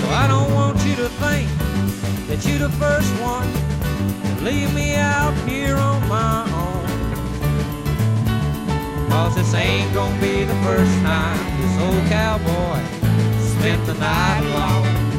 So 0.00 0.06
I 0.10 0.26
don't 0.28 0.52
want 0.52 0.84
you 0.84 0.96
to 0.96 1.08
think 1.08 1.48
that 2.28 2.44
you're 2.46 2.58
the 2.58 2.74
first 2.76 3.10
one 3.20 3.48
to 4.36 4.44
leave 4.44 4.74
me 4.74 4.96
out 4.96 5.34
here 5.48 5.76
on 5.76 6.06
my 6.08 6.42
own. 6.52 6.84
Cause 9.08 9.36
this 9.36 9.54
ain't 9.54 9.94
gonna 9.94 10.20
be 10.20 10.44
the 10.44 10.60
first 10.64 10.92
time 11.02 11.38
this 11.60 11.80
old 11.80 12.04
cowboy 12.08 12.80
spent 13.54 13.86
the 13.86 13.94
night 13.94 14.42
alone. 14.44 15.13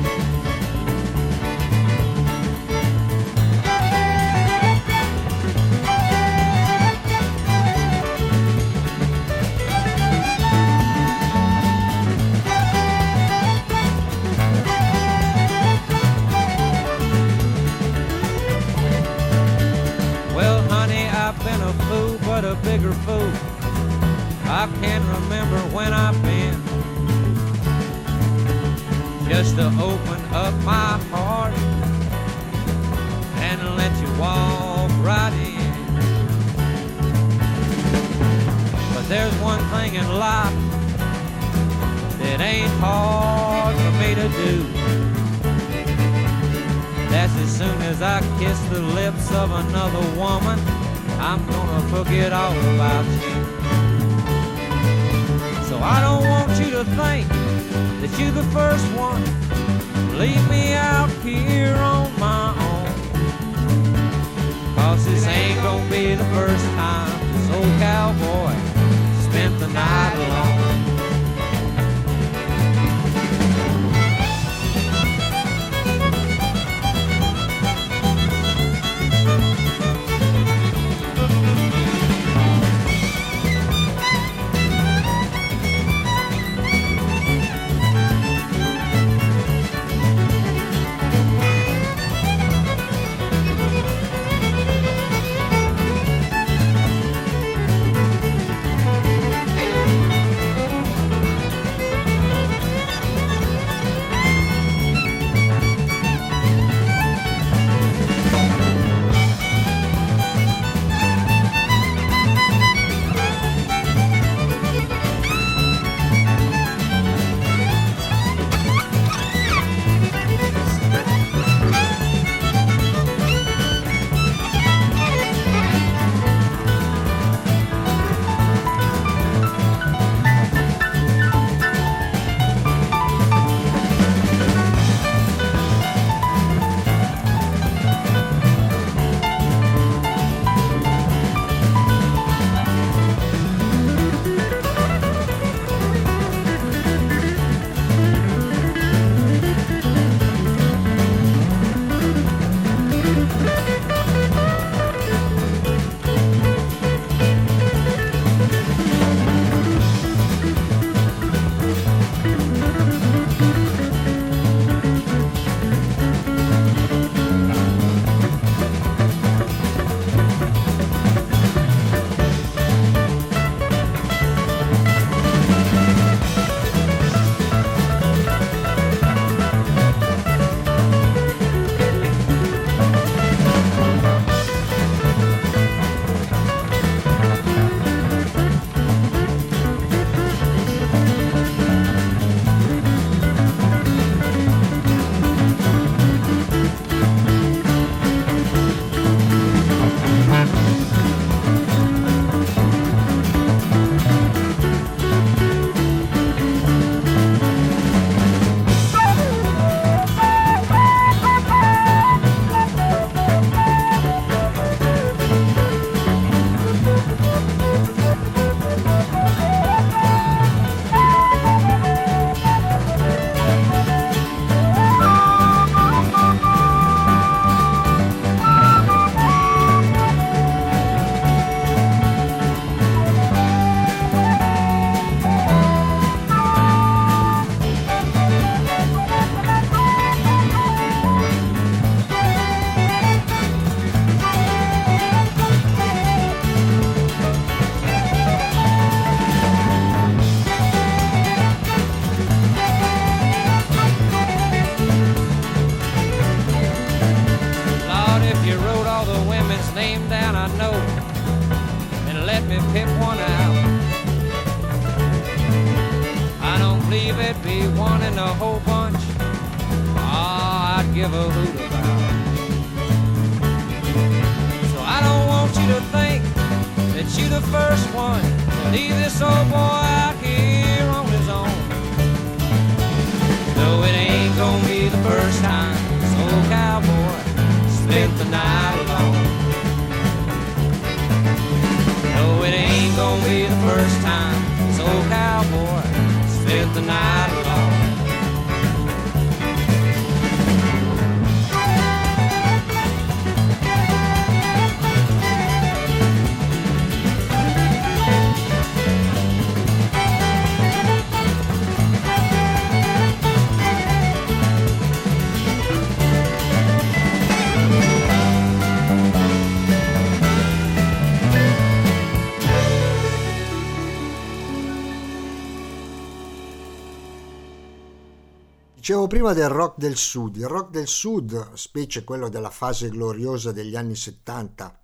Dicevo 328.86 329.08
prima 329.08 329.34
del 329.34 329.50
rock 329.50 329.80
del 329.80 329.96
sud. 329.96 330.36
Il 330.36 330.46
rock 330.46 330.70
del 330.70 330.88
sud, 330.88 331.54
specie 331.54 332.04
quello 332.04 332.30
della 332.30 332.52
fase 332.52 332.90
gloriosa 332.90 333.52
degli 333.52 333.76
anni 333.76 333.96
70, 333.96 334.80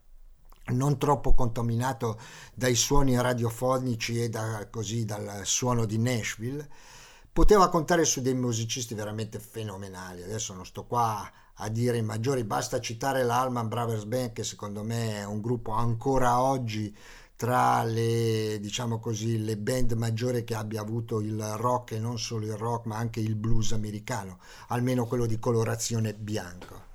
non 0.70 0.98
troppo 0.98 1.36
contaminato 1.36 2.20
dai 2.56 2.74
suoni 2.74 3.22
radiofonici 3.22 4.24
e 4.24 4.28
da, 4.28 4.68
così 4.72 5.06
dal 5.06 5.42
suono 5.44 5.86
di 5.86 6.00
Nashville, 6.00 6.68
poteva 7.32 7.70
contare 7.70 8.04
su 8.04 8.22
dei 8.22 8.34
musicisti 8.34 8.96
veramente 8.96 9.38
fenomenali. 9.38 10.24
Adesso 10.24 10.56
non 10.56 10.66
sto 10.66 10.86
qua 10.86 11.32
a 11.54 11.70
dire 11.70 11.98
i 11.98 12.02
maggiori, 12.02 12.44
basta 12.44 12.80
citare 12.80 13.22
la 13.22 13.42
Allman 13.42 13.68
Brothers 13.68 14.06
Band 14.06 14.34
che 14.34 14.44
secondo 14.44 14.82
me 14.82 15.18
è 15.18 15.26
un 15.26 15.42
gruppo 15.42 15.74
ancora 15.74 16.42
oggi 16.42 16.92
tra 17.42 17.84
le, 17.84 18.60
diciamo 18.60 19.00
così, 19.00 19.44
le 19.44 19.58
band 19.58 19.94
maggiori 19.94 20.44
che 20.44 20.54
abbia 20.54 20.80
avuto 20.80 21.20
il 21.22 21.42
rock 21.56 21.94
e 21.94 22.00
non 22.00 22.20
solo 22.20 22.46
il 22.46 22.56
rock 22.56 22.86
ma 22.86 22.98
anche 22.98 23.20
il 23.20 23.34
blues 23.34 23.72
americano, 23.72 24.38
almeno 24.68 25.08
quello 25.08 25.26
di 25.26 25.40
colorazione 25.40 26.14
bianco. 26.14 26.90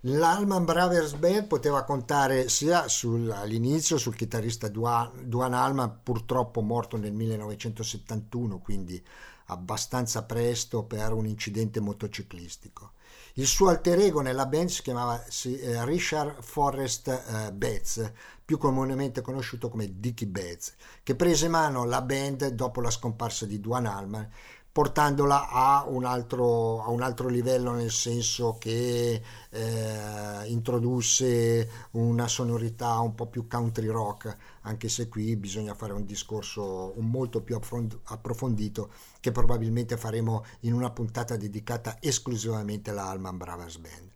L'Allman 0.00 0.66
Brothers 0.66 1.14
Band 1.14 1.46
poteva 1.46 1.84
contare 1.84 2.50
sia 2.50 2.88
sul, 2.88 3.30
all'inizio 3.30 3.96
sul 3.96 4.14
chitarrista 4.14 4.68
Duan, 4.68 5.54
Allman, 5.54 6.00
purtroppo 6.02 6.60
morto 6.60 6.98
nel 6.98 7.14
1971, 7.14 8.58
quindi 8.58 9.02
abbastanza 9.46 10.24
presto 10.24 10.82
per 10.82 11.14
un 11.14 11.24
incidente 11.24 11.80
motociclistico. 11.80 12.92
Il 13.34 13.46
suo 13.46 13.68
alter 13.68 13.98
ego 14.00 14.20
nella 14.20 14.46
band 14.46 14.68
si 14.68 14.82
chiamava 14.82 15.24
eh, 15.24 15.84
Richard 15.84 16.42
Forrest 16.42 17.08
eh, 17.08 17.52
Betts, 17.52 18.12
più 18.50 18.58
comunemente 18.58 19.20
conosciuto 19.20 19.68
come 19.68 20.00
Dickie 20.00 20.26
Betts, 20.26 20.74
che 21.04 21.14
prese 21.14 21.46
mano 21.46 21.84
la 21.84 22.02
band 22.02 22.48
dopo 22.48 22.80
la 22.80 22.90
scomparsa 22.90 23.46
di 23.46 23.60
Duan 23.60 23.86
Allman, 23.86 24.28
portandola 24.72 25.48
a 25.48 25.84
un 25.86 26.04
altro, 26.04 26.82
a 26.82 26.90
un 26.90 27.00
altro 27.00 27.28
livello 27.28 27.70
nel 27.70 27.92
senso 27.92 28.56
che 28.58 29.22
eh, 29.50 30.46
introdusse 30.46 31.70
una 31.92 32.26
sonorità 32.26 32.98
un 32.98 33.14
po' 33.14 33.28
più 33.28 33.46
country 33.46 33.86
rock, 33.86 34.36
anche 34.62 34.88
se 34.88 35.08
qui 35.08 35.36
bisogna 35.36 35.74
fare 35.74 35.92
un 35.92 36.04
discorso 36.04 36.94
molto 36.96 37.42
più 37.42 37.54
approfondito 37.54 38.90
che 39.20 39.30
probabilmente 39.30 39.96
faremo 39.96 40.44
in 40.62 40.72
una 40.72 40.90
puntata 40.90 41.36
dedicata 41.36 41.98
esclusivamente 42.00 42.90
alla 42.90 43.10
Allman 43.10 43.36
Brothers 43.36 43.76
Band. 43.76 44.09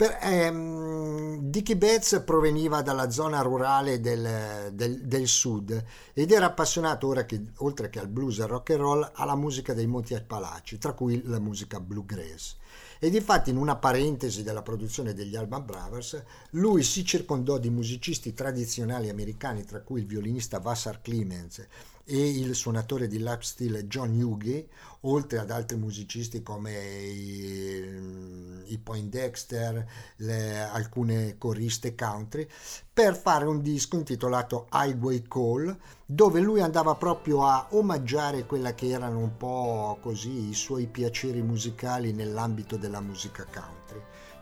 Per, 0.00 0.16
ehm, 0.18 1.40
Dickie 1.40 1.76
Betts 1.76 2.22
proveniva 2.24 2.80
dalla 2.80 3.10
zona 3.10 3.42
rurale 3.42 4.00
del, 4.00 4.70
del, 4.72 5.02
del, 5.02 5.28
sud 5.28 5.84
ed 6.14 6.30
era 6.30 6.46
appassionato, 6.46 7.10
che, 7.26 7.48
oltre 7.56 7.90
che 7.90 7.98
al 7.98 8.08
blues 8.08 8.38
e 8.38 8.44
al 8.44 8.48
rock 8.48 8.70
and 8.70 8.80
roll, 8.80 9.10
alla 9.12 9.36
musica 9.36 9.74
dei 9.74 9.86
Monti 9.86 10.14
Appalachi, 10.14 10.78
tra 10.78 10.94
cui 10.94 11.20
la 11.26 11.38
musica 11.38 11.80
bluegrass. 11.80 12.56
Ed 12.98 13.14
infatti 13.14 13.50
in 13.50 13.58
una 13.58 13.76
parentesi 13.76 14.42
della 14.42 14.62
produzione 14.62 15.12
degli 15.12 15.36
Alban 15.36 15.66
Brothers, 15.66 16.22
lui 16.52 16.82
si 16.82 17.04
circondò 17.04 17.58
di 17.58 17.68
musicisti 17.68 18.32
tradizionali 18.32 19.10
americani, 19.10 19.66
tra 19.66 19.82
cui 19.82 20.00
il 20.00 20.06
violinista 20.06 20.60
Vassar 20.60 21.02
Clemens 21.02 21.66
e 22.04 22.38
il 22.38 22.54
suonatore 22.54 23.06
di 23.06 23.24
steel 23.40 23.84
John 23.84 24.20
Hughey, 24.20 24.68
oltre 25.02 25.38
ad 25.38 25.50
altri 25.50 25.76
musicisti 25.76 26.42
come 26.42 26.72
i, 26.72 28.62
i 28.66 28.78
Point 28.78 29.08
Dexter, 29.08 29.86
le, 30.16 30.58
alcune 30.58 31.36
coriste 31.38 31.94
country, 31.94 32.46
per 32.92 33.16
fare 33.16 33.46
un 33.46 33.62
disco 33.62 33.96
intitolato 33.96 34.66
Highway 34.72 35.22
Call, 35.28 35.76
dove 36.04 36.40
lui 36.40 36.60
andava 36.60 36.96
proprio 36.96 37.46
a 37.46 37.68
omaggiare 37.70 38.44
quella 38.44 38.74
che 38.74 38.88
erano 38.88 39.18
un 39.18 39.36
po' 39.36 39.98
così 40.02 40.48
i 40.48 40.54
suoi 40.54 40.86
piaceri 40.86 41.42
musicali 41.42 42.12
nell'ambito 42.12 42.76
della 42.76 43.00
musica 43.00 43.44
country. 43.44 43.79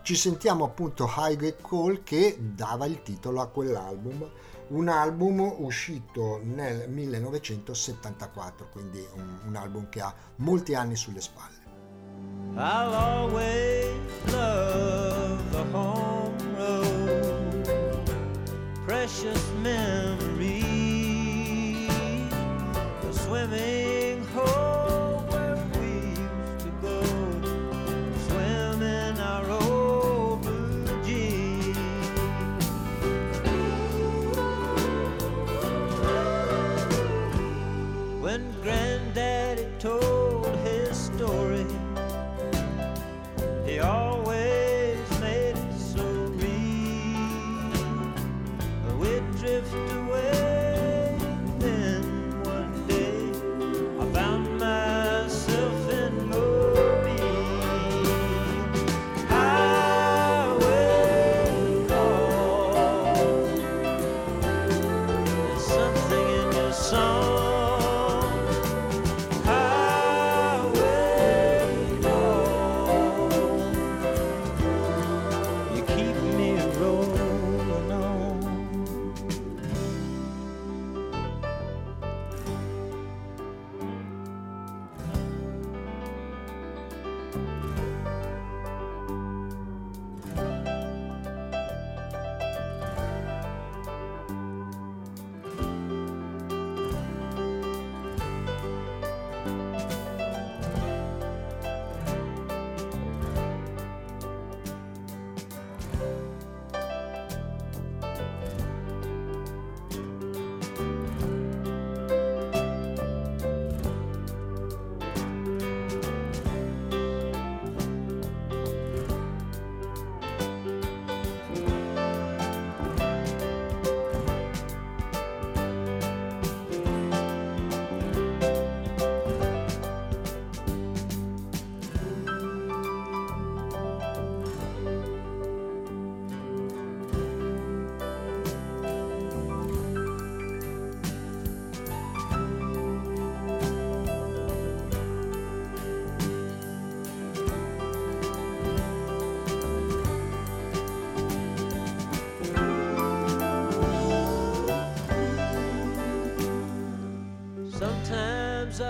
Ci 0.01 0.15
sentiamo 0.15 0.65
appunto 0.65 1.07
Highway 1.07 1.55
Call 1.61 2.03
che 2.03 2.37
dava 2.39 2.85
il 2.85 3.01
titolo 3.03 3.41
a 3.41 3.47
quell'album 3.47 4.27
un 4.69 4.87
album 4.87 5.39
uscito 5.57 6.39
nel 6.43 6.89
1974, 6.89 8.69
quindi 8.71 9.05
un, 9.15 9.39
un 9.45 9.55
album 9.55 9.89
che 9.89 10.01
ha 10.01 10.13
molti 10.37 10.75
anni 10.75 10.95
sulle 10.95 11.21
spalle. 11.21 11.57
I'll 12.55 12.93
always 12.93 13.95
love 14.31 15.39
the 15.51 15.63
home 15.71 16.37
road, 16.57 17.63
precious 18.85 19.41
memories, 19.61 20.67
the 23.01 23.11
swimming 23.11 23.78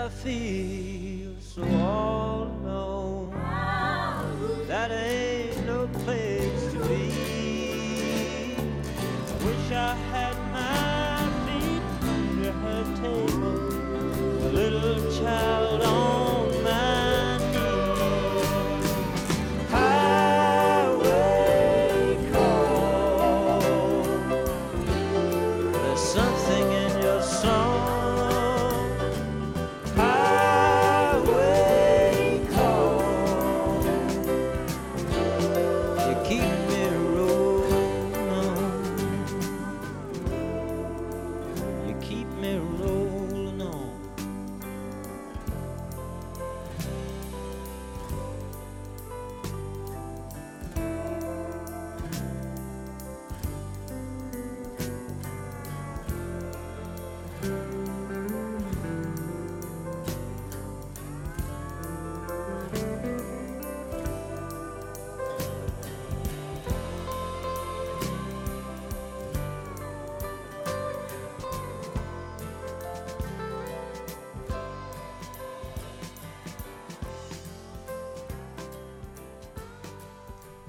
I 0.02 0.89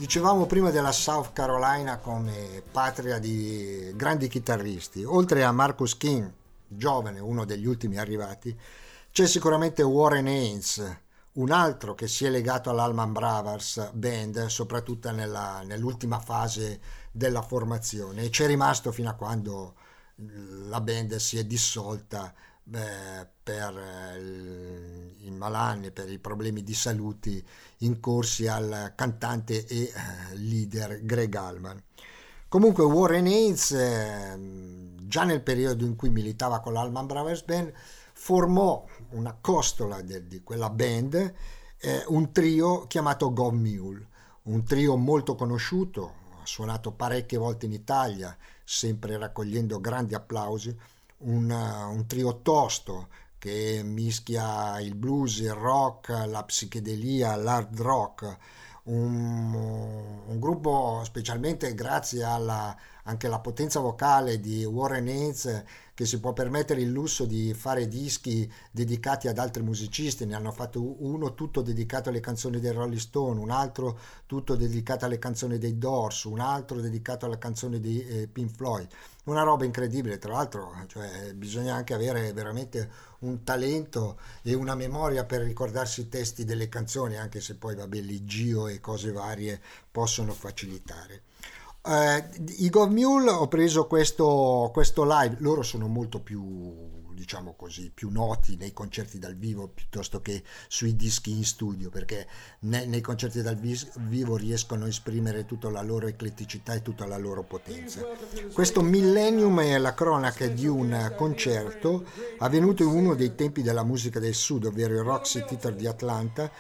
Dicevamo 0.02 0.48
prima 0.48 0.72
della 0.72 0.92
South 0.92 1.32
Carolina 1.32 2.00
come 2.00 2.64
patria 2.72 3.20
di 3.20 3.92
grandi 3.94 4.28
chitarristi. 4.28 5.04
Oltre 5.04 5.44
a 5.44 5.52
Marcus 5.52 5.96
King, 5.96 6.28
giovane, 6.68 7.20
uno 7.20 7.46
degli 7.46 7.68
ultimi 7.68 8.00
arrivati, 8.00 8.60
c'è 9.12 9.28
sicuramente 9.28 9.84
Warren 9.84 10.26
Haynes, 10.26 10.98
un 11.34 11.52
altro 11.52 11.94
che 11.94 12.08
si 12.08 12.26
è 12.26 12.32
legato 12.32 12.72
all'Alman 12.72 13.12
Brothers 13.12 13.92
Band, 13.94 14.48
soprattutto 14.48 15.12
nella- 15.12 15.62
nell'ultima 15.64 16.20
fase 16.20 16.82
della 17.12 17.44
formazione, 17.44 18.24
e 18.24 18.30
c'è 18.32 18.48
rimasto 18.48 18.92
fino 18.92 19.12
a 19.12 19.14
quando 19.14 19.76
la 20.16 20.82
band 20.82 21.18
si 21.18 21.38
è 21.38 21.44
dissolta 21.44 22.34
beh, 22.72 23.28
per 23.44 23.78
eh, 23.78 25.16
i 25.26 25.30
malanni, 25.32 25.92
per 25.92 26.10
i 26.10 26.20
problemi 26.20 26.64
di 26.64 26.74
salute 26.74 27.44
incorsi 27.80 28.48
al 28.48 28.94
cantante 28.96 29.66
e 29.68 29.82
eh, 29.84 30.36
leader 30.36 31.04
Greg 31.04 31.36
Allman. 31.36 31.84
Comunque 32.48 32.84
Warren 32.86 33.26
Haynes, 33.26 33.72
ehm, 33.72 35.08
già 35.08 35.24
nel 35.24 35.42
periodo 35.42 35.86
in 35.86 35.96
cui 35.96 36.10
militava 36.10 36.62
con 36.62 36.74
l'Allman 36.74 37.08
Brothers 37.08 37.44
Band, 37.44 37.74
formò 38.14 38.86
una 39.12 39.38
costola 39.40 40.02
de- 40.02 40.28
di 40.28 40.42
quella 40.42 40.70
band, 40.70 41.34
eh, 41.78 42.04
un 42.08 42.32
trio 42.32 42.88
chiamato 42.88 43.34
Gov 43.34 43.54
Mule, 43.54 44.08
un 44.44 44.64
trio 44.64 44.96
molto 44.96 45.36
conosciuto, 45.36 46.14
ha 46.42 46.46
suonato 46.46 46.92
parecchie 46.92 47.38
volte 47.38 47.66
in 47.66 47.74
Italia, 47.74 48.36
sempre 48.64 49.18
raccogliendo 49.18 49.80
grandi 49.82 50.14
applausi, 50.14 50.76
un, 51.22 51.50
uh, 51.50 51.94
un 51.94 52.06
trio 52.08 52.42
tosto 52.42 53.08
che 53.38 53.82
mischia 53.84 54.80
il 54.80 54.96
blues, 54.96 55.40
il 55.40 55.54
rock, 55.54 56.10
la 56.10 56.44
psichedelia, 56.44 57.36
l'hard 57.36 57.80
rock, 57.80 58.38
un, 58.84 59.54
un 60.28 60.40
gruppo 60.40 61.02
specialmente 61.04 61.74
grazie 61.74 62.24
alla 62.24 62.76
anche 63.04 63.28
la 63.28 63.40
potenza 63.40 63.80
vocale 63.80 64.40
di 64.40 64.64
Warren 64.66 65.08
Haynes 65.08 65.64
che 66.02 66.08
si 66.08 66.20
può 66.20 66.34
permettere 66.34 66.82
il 66.82 66.90
lusso 66.90 67.26
di 67.26 67.54
fare 67.54 67.88
dischi 67.88 68.52
dedicati 68.72 69.28
ad 69.28 69.38
altri 69.38 69.62
musicisti, 69.62 70.26
ne 70.26 70.34
hanno 70.34 70.52
fatto 70.52 71.04
uno 71.04 71.36
tutto 71.36 71.62
dedicato 71.62 72.10
alle 72.10 72.20
canzoni 72.20 72.60
dei 72.60 72.72
Rolling 72.72 73.00
Stone, 73.00 73.40
un 73.40 73.52
altro 73.52 74.00
tutto 74.26 74.56
dedicato 74.56 75.06
alle 75.06 75.20
canzoni 75.20 75.60
dei 75.60 75.78
Doors, 75.78 76.24
un 76.24 76.40
altro 76.40 76.82
dedicato 76.82 77.28
alle 77.28 77.38
canzoni 77.38 77.80
di 77.80 78.04
eh, 78.04 78.28
Pink 78.28 78.50
Floyd. 78.50 78.88
Una 79.26 79.44
roba 79.44 79.64
incredibile, 79.64 80.18
tra 80.18 80.32
l'altro, 80.32 80.74
cioè, 80.88 81.36
bisogna 81.36 81.76
anche 81.76 81.94
avere 81.94 82.34
veramente 82.34 82.90
un 83.20 83.44
talento 83.44 84.18
e 84.42 84.56
una 84.56 84.74
memoria 84.74 85.26
per 85.26 85.42
ricordarsi 85.42 86.02
i 86.02 86.10
testi 86.10 86.46
delle 86.46 86.68
canzoni, 86.68 87.16
anche 87.16 87.40
se 87.42 87.54
poi 87.54 87.76
vabbè, 87.76 88.00
l'igio 88.00 88.68
e 88.68 88.80
cose 88.80 89.12
varie 89.12 89.62
possono 89.92 90.34
facilitare. 90.34 91.22
Eh, 91.84 92.30
I 92.58 92.70
Gov 92.70 92.92
Mule 92.92 93.32
ho 93.32 93.48
preso 93.48 93.88
questo, 93.88 94.70
questo 94.72 95.04
live, 95.04 95.38
loro 95.40 95.64
sono 95.64 95.88
molto 95.88 96.20
più 96.20 97.00
diciamo 97.22 97.54
così, 97.56 97.92
più 97.94 98.10
noti 98.10 98.56
nei 98.58 98.74
concerti 98.74 99.20
dal 99.20 99.36
vivo 99.36 99.68
piuttosto 99.68 100.22
che 100.22 100.44
sui 100.68 100.96
dischi 100.96 101.30
in 101.32 101.46
studio, 101.46 101.90
perché 101.92 102.28
ne- 102.62 102.88
nei 102.88 103.02
concerti 103.02 103.44
dal 103.44 103.58
vivo 103.58 104.36
riescono 104.36 104.86
a 104.86 104.88
esprimere 104.88 105.46
tutta 105.46 105.70
la 105.70 105.84
loro 105.84 106.08
ecletticità 106.08 106.74
e 106.74 106.82
tutta 106.82 107.06
la 107.06 107.18
loro 107.18 107.44
potenza. 107.44 108.02
Questo 108.52 108.82
Millennium 108.82 109.60
è 109.62 109.78
la 109.78 109.94
cronaca 109.94 110.48
di 110.48 110.66
un 110.66 111.14
concerto 111.16 112.06
avvenuto 112.40 112.84
in 112.84 112.90
uno 112.90 113.14
dei 113.14 113.36
tempi 113.36 113.62
della 113.62 113.84
musica 113.84 114.20
del 114.20 114.34
sud, 114.34 114.66
ovvero 114.66 114.96
il 114.96 115.04
Roxy 115.04 115.46
Theater 115.46 115.76
di 115.76 115.86
Atlanta, 115.86 116.52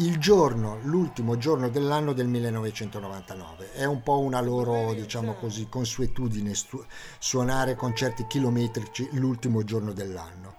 il 0.00 0.18
giorno, 0.18 0.78
l'ultimo 0.82 1.36
giorno 1.36 1.68
dell'anno 1.68 2.12
del 2.12 2.26
1999. 2.26 3.72
È 3.72 3.84
un 3.84 4.02
po' 4.02 4.20
una 4.20 4.40
loro, 4.40 4.94
diciamo 4.94 5.34
così, 5.34 5.68
consuetudine 5.68 6.52
suonare 7.18 7.76
concerti 7.76 8.26
chilometrici 8.26 9.10
l'ultimo 9.12 9.62
giorno 9.62 9.92
dell'anno. 9.92 10.56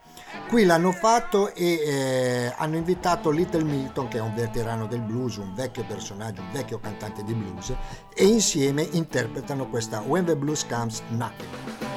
Qui 0.48 0.64
l'hanno 0.64 0.92
fatto 0.92 1.54
e 1.56 1.66
eh, 1.66 2.54
hanno 2.58 2.76
invitato 2.78 3.32
Little 3.32 3.64
Milton, 3.64 4.08
che 4.10 4.18
è 4.18 4.22
un 4.22 4.34
veterano 4.34 4.86
del 4.86 5.02
blues, 5.02 5.38
un 5.38 5.54
vecchio 5.56 5.86
personaggio, 5.86 6.42
un 6.42 6.52
vecchio 6.52 6.80
cantante 6.80 7.24
di 7.24 7.34
blues, 7.34 7.74
e 8.14 8.26
insieme 8.26 8.88
interpretano 8.92 9.68
questa 9.68 10.02
When 10.02 10.26
the 10.26 10.36
Blues 10.36 10.66
Comes 10.68 11.02
Knocking. 11.10 11.91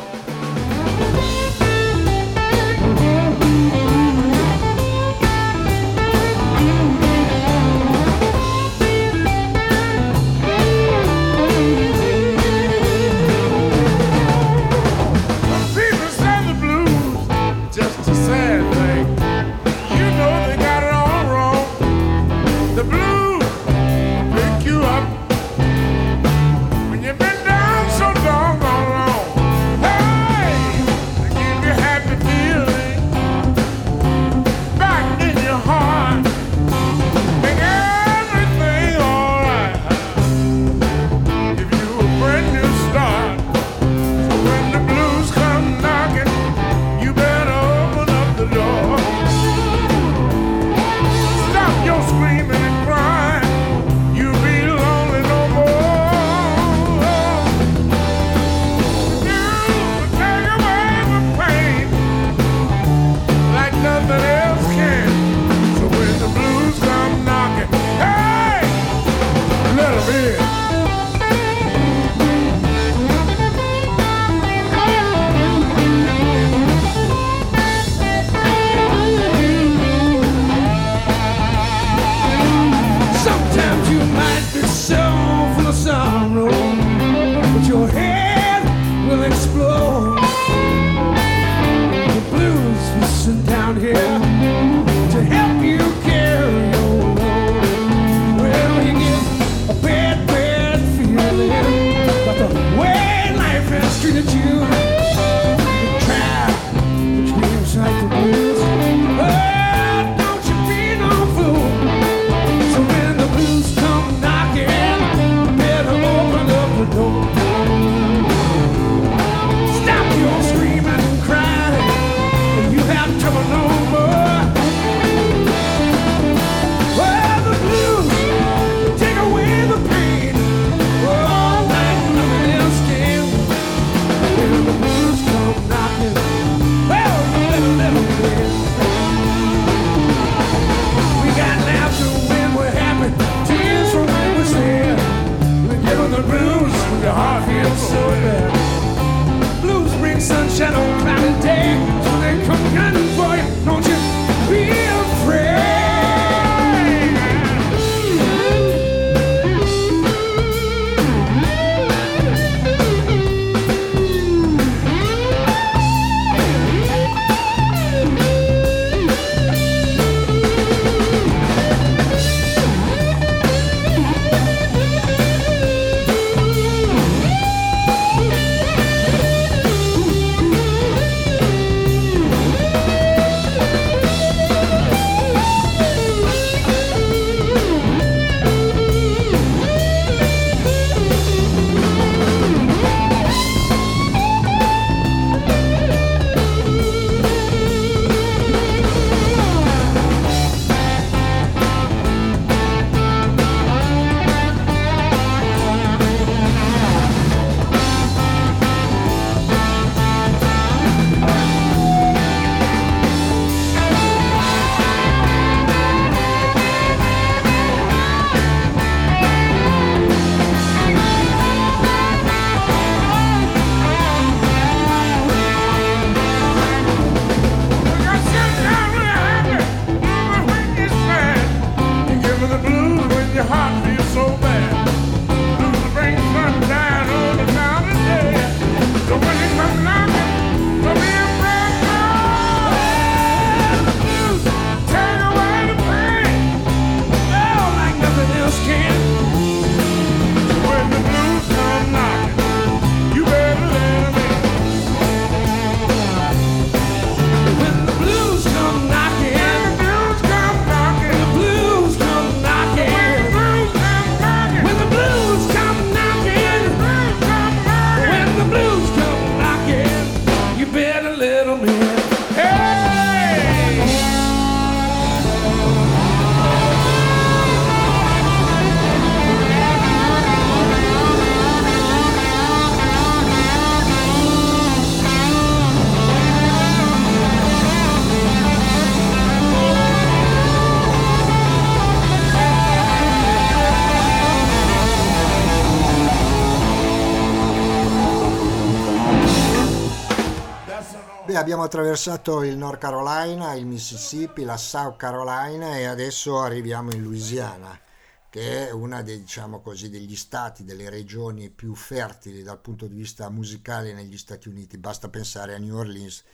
Beh, 301.27 301.37
abbiamo 301.39 301.63
attraversato 301.63 302.43
il 302.43 302.55
North 302.55 302.79
Carolina, 302.79 303.55
il 303.55 303.65
Mississippi, 303.65 304.45
la 304.45 304.59
South 304.59 304.97
Carolina 304.97 305.79
e 305.79 305.85
adesso 305.85 306.39
arriviamo 306.39 306.93
in 306.93 307.03
Louisiana, 307.03 307.81
che 308.29 308.69
è 308.69 308.71
una 308.71 309.01
dei, 309.01 309.21
diciamo 309.21 309.63
così, 309.63 309.89
degli 309.89 310.17
stati, 310.17 310.65
delle 310.65 310.91
regioni 310.91 311.49
più 311.49 311.75
fertili 311.75 312.43
dal 312.43 312.61
punto 312.61 312.87
di 312.87 312.95
vista 312.95 313.31
musicale 313.31 313.95
negli 313.95 314.19
Stati 314.19 314.49
Uniti. 314.49 314.77
Basta 314.77 315.09
pensare 315.09 315.55
a 315.55 315.59
New 315.59 315.75
Orleans, 315.75 316.25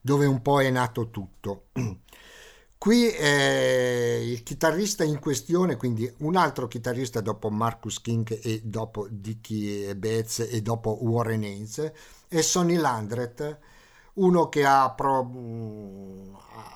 dove 0.00 0.26
un 0.26 0.40
po' 0.40 0.60
è 0.60 0.70
nato 0.70 1.10
tutto. 1.10 1.64
Qui 2.78 3.10
eh, 3.10 4.30
il 4.30 4.44
chitarrista 4.44 5.02
in 5.02 5.18
questione, 5.18 5.74
quindi 5.74 6.08
un 6.18 6.36
altro 6.36 6.68
chitarrista 6.68 7.20
dopo 7.20 7.50
Marcus 7.50 8.00
King 8.00 8.38
e 8.40 8.60
dopo 8.62 9.08
Dickie 9.10 9.96
Betts 9.96 10.38
e 10.38 10.62
dopo 10.62 10.98
Warren 11.02 11.42
Haynes, 11.42 11.90
è 12.28 12.40
Sonny 12.42 12.76
Landret, 12.76 13.74
uno 14.16 14.48
che 14.48 14.64
ha, 14.64 14.90
pro- 14.90 15.30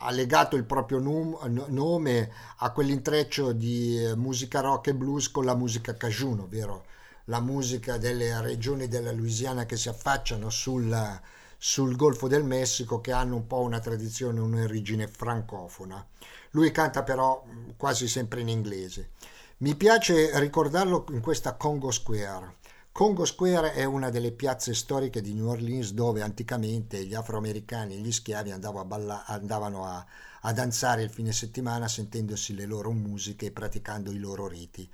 ha 0.01 0.11
legato 0.11 0.57
il 0.57 0.65
proprio 0.65 0.99
num- 0.99 1.39
nome 1.69 2.33
a 2.59 2.71
quell'intreccio 2.73 3.53
di 3.53 4.03
eh, 4.03 4.17
musica 4.17 4.61
rock 4.61 4.89
e 4.89 4.95
blues 4.95 5.31
con 5.31 5.45
la 5.45 5.55
musica 5.55 5.95
cajun, 5.95 6.41
ovvero 6.41 6.85
la 7.25 7.41
musica 7.41 7.97
delle 7.97 8.41
regioni 8.41 8.89
della 8.89 9.13
Louisiana 9.13 9.65
che 9.65 9.77
si 9.77 9.89
affacciano 9.89 10.51
sul, 10.51 11.21
sul 11.57 11.97
Golfo 11.97 12.29
del 12.29 12.45
Messico, 12.45 13.01
che 13.01 13.13
hanno 13.13 13.37
un 13.37 13.47
po' 13.47 13.61
una 13.61 13.79
tradizione, 13.79 14.41
un'origine 14.41 15.07
francofona. 15.07 16.05
Lui 16.51 16.71
canta 16.73 17.03
però 17.03 17.45
mh, 17.45 17.77
quasi 17.77 18.09
sempre 18.09 18.41
in 18.41 18.49
inglese. 18.49 19.11
Mi 19.59 19.77
piace 19.77 20.39
ricordarlo 20.41 21.05
in 21.11 21.21
questa 21.21 21.55
Congo 21.55 21.91
Square. 21.91 22.57
Congo 22.93 23.25
Square 23.25 23.73
è 23.73 23.85
una 23.85 24.11
delle 24.11 24.33
piazze 24.33 24.75
storiche 24.75 25.21
di 25.21 25.33
New 25.33 25.49
Orleans 25.49 25.93
dove 25.93 26.23
anticamente 26.23 27.05
gli 27.05 27.15
afroamericani 27.15 27.95
e 27.95 27.99
gli 27.99 28.13
schiavi 28.13 28.51
andavano 28.51 28.81
a, 28.81 28.85
balla- 28.85 29.25
andavano 29.27 29.87
a- 29.87 30.05
a 30.43 30.53
danzare 30.53 31.03
il 31.03 31.11
fine 31.11 31.33
settimana 31.33 31.89
sentendosi 31.89 32.55
le 32.55 32.67
loro 32.67 32.91
musiche 32.93 33.47
e 33.47 33.53
praticando 33.53 34.11
i 34.11 34.19
loro 34.19 34.47
riti. 34.47 34.89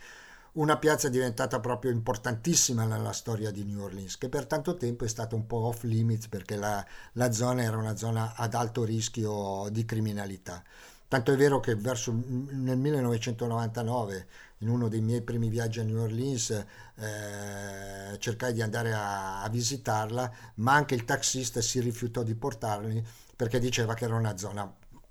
Una 0.53 0.79
piazza 0.79 1.09
diventata 1.09 1.59
proprio 1.61 1.91
importantissima 1.91 2.85
nella 2.85 3.13
storia 3.13 3.51
di 3.51 3.65
New 3.65 3.83
Orleans, 3.83 4.17
che 4.19 4.29
per 4.29 4.47
tanto 4.47 4.77
tempo 4.77 5.05
è 5.05 5.09
stata 5.09 5.35
un 5.35 5.47
po' 5.47 5.67
off 5.67 5.83
limits 5.83 6.29
perché 6.29 6.57
la, 6.57 6.85
la 7.13 7.33
zona 7.33 7.63
era 7.63 7.77
una 7.77 7.97
zona 7.97 8.35
ad 8.37 8.55
alto 8.55 8.85
rischio 8.85 9.69
di 9.71 9.85
criminalità. 9.85 10.63
Tanto 11.09 11.33
è 11.33 11.37
vero 11.37 11.61
che 11.61 11.77
verso 11.77 12.13
nel 12.13 12.77
1999, 12.79 14.27
in 14.59 14.69
uno 14.69 14.89
dei 14.89 15.01
miei 15.01 15.23
primi 15.23 15.49
viaggi 15.49 15.79
a 15.81 15.85
New 15.85 16.01
Orleans, 16.01 16.51
eh, 16.51 18.19
cercai 18.19 18.53
di 18.53 18.61
andare 18.61 18.93
a, 18.93 19.43
a 19.43 19.49
visitarla, 19.49 20.33
ma 20.57 20.75
anche 20.75 20.95
il 20.95 21.05
taxista 21.05 21.61
si 21.61 21.81
rifiutò 21.81 22.23
di 22.23 22.35
portarmi 22.35 23.05
perché 23.37 23.59
diceva 23.61 23.95
che 23.95 24.05
era 24.05 24.17
una 24.17 24.37
zona 24.37 24.69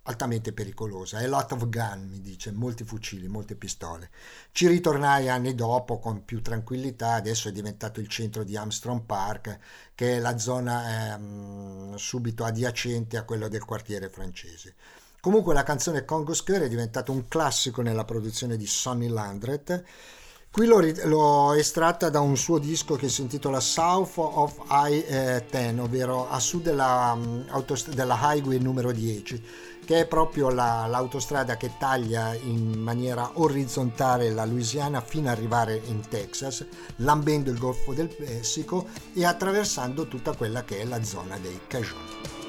altamente 0.07 0.53
pericolosa. 0.53 1.19
A 1.19 1.27
lot 1.27 1.51
of 1.53 1.69
gun, 1.69 2.07
mi 2.09 2.21
dice, 2.21 2.51
molti 2.51 2.83
fucili, 2.83 3.27
molte 3.27 3.55
pistole. 3.55 4.09
Ci 4.51 4.67
ritornai 4.67 5.29
anni 5.29 5.55
dopo 5.55 5.99
con 5.99 6.25
più 6.25 6.41
tranquillità, 6.41 7.13
adesso 7.13 7.47
è 7.47 7.51
diventato 7.51 7.99
il 7.99 8.07
centro 8.07 8.43
di 8.43 8.57
Armstrong 8.57 9.03
Park, 9.03 9.59
che 9.95 10.17
è 10.17 10.19
la 10.19 10.37
zona 10.37 11.13
ehm, 11.13 11.95
subito 11.95 12.43
adiacente 12.43 13.17
a 13.17 13.23
quello 13.23 13.47
del 13.47 13.63
quartiere 13.63 14.09
francese. 14.09 14.75
Comunque 15.25 15.55
la 15.55 15.63
canzone 15.63 16.05
Congo 16.05 16.35
Square 16.35 16.65
è 16.65 16.69
diventato 16.69 17.11
un 17.11 17.27
classico 17.27 17.81
nella 17.81 18.05
produzione 18.05 18.57
di 18.57 18.67
Sonny 18.67 19.07
Landret. 19.07 19.83
Qui 20.51 20.67
l'ho, 20.67 20.79
l'ho 21.05 21.53
estratta 21.53 22.11
da 22.11 22.19
un 22.19 22.37
suo 22.37 22.59
disco 22.59 22.93
che 22.93 23.09
si 23.09 23.21
intitola 23.21 23.59
South 23.59 24.11
of 24.17 24.59
I-10, 24.69 25.79
ovvero 25.79 26.29
a 26.29 26.39
sud 26.39 26.61
della, 26.61 27.15
mm, 27.15 27.47
della 27.95 28.19
Highway 28.21 28.59
numero 28.59 28.91
10, 28.91 29.43
che 29.83 30.01
è 30.01 30.05
proprio 30.05 30.51
la- 30.51 30.85
l'autostrada 30.85 31.57
che 31.57 31.71
taglia 31.79 32.35
in 32.35 32.79
maniera 32.79 33.31
orizzontale 33.33 34.29
la 34.29 34.45
Louisiana 34.45 35.01
fino 35.01 35.31
ad 35.31 35.37
arrivare 35.37 35.81
in 35.87 36.07
Texas, 36.07 36.63
lambendo 36.97 37.49
il 37.49 37.57
Golfo 37.57 37.95
del 37.95 38.15
Messico 38.19 38.89
e 39.11 39.25
attraversando 39.25 40.07
tutta 40.07 40.35
quella 40.35 40.63
che 40.63 40.81
è 40.81 40.85
la 40.85 41.03
zona 41.03 41.35
dei 41.39 41.61
Cajun. 41.65 42.44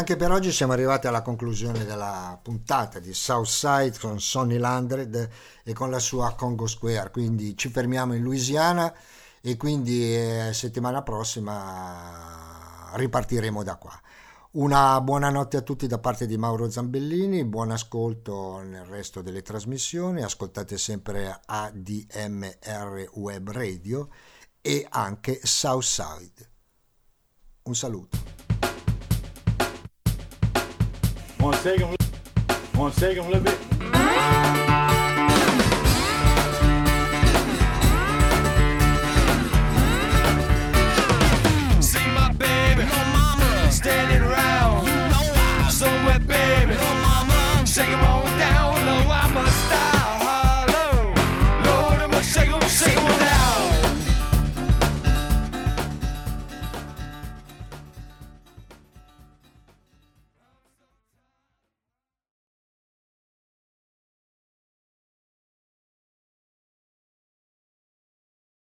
Anche 0.00 0.16
per 0.16 0.30
oggi 0.30 0.50
siamo 0.50 0.72
arrivati 0.72 1.06
alla 1.06 1.20
conclusione 1.20 1.84
della 1.84 2.38
puntata 2.42 2.98
di 2.98 3.12
Southside 3.12 3.98
con 4.00 4.18
Sonny 4.18 4.56
Landred 4.56 5.28
e 5.62 5.72
con 5.74 5.90
la 5.90 5.98
sua 5.98 6.34
Congo 6.34 6.66
Square, 6.66 7.10
quindi 7.10 7.54
ci 7.54 7.68
fermiamo 7.68 8.14
in 8.14 8.22
Louisiana 8.22 8.90
e 9.42 9.58
quindi 9.58 10.16
eh, 10.16 10.52
settimana 10.54 11.02
prossima 11.02 12.92
ripartiremo 12.94 13.62
da 13.62 13.76
qua. 13.76 13.92
Una 14.52 14.98
buona 15.02 15.28
notte 15.28 15.58
a 15.58 15.60
tutti 15.60 15.86
da 15.86 15.98
parte 15.98 16.24
di 16.26 16.38
Mauro 16.38 16.70
Zambellini, 16.70 17.44
buon 17.44 17.70
ascolto 17.70 18.60
nel 18.62 18.86
resto 18.86 19.20
delle 19.20 19.42
trasmissioni, 19.42 20.22
ascoltate 20.22 20.78
sempre 20.78 21.42
ADMR 21.44 23.10
Web 23.16 23.50
Radio 23.50 24.08
e 24.62 24.86
anche 24.88 25.40
Southside. 25.42 26.48
Un 27.64 27.74
saluto. 27.74 28.39
Wanna 31.40 31.56
shake 31.62 31.78
them? 31.80 31.96
Wanna 32.74 32.94
shake 32.94 33.16
them 33.16 33.26
a 33.26 33.30
little 33.30 33.44
bit? 33.44 33.58
See 41.82 42.06
my 42.14 42.32
baby, 42.38 42.82
no 42.84 42.98
mama, 43.16 43.72
standing 43.72 44.22
around. 44.22 44.86
You 44.86 44.94
know 44.94 45.32
I'm 45.64 45.70
somewhere, 45.70 46.18
baby, 46.20 46.74
no 46.74 46.94
mama, 47.06 47.64
shaking 47.66 47.98
my 47.98 48.09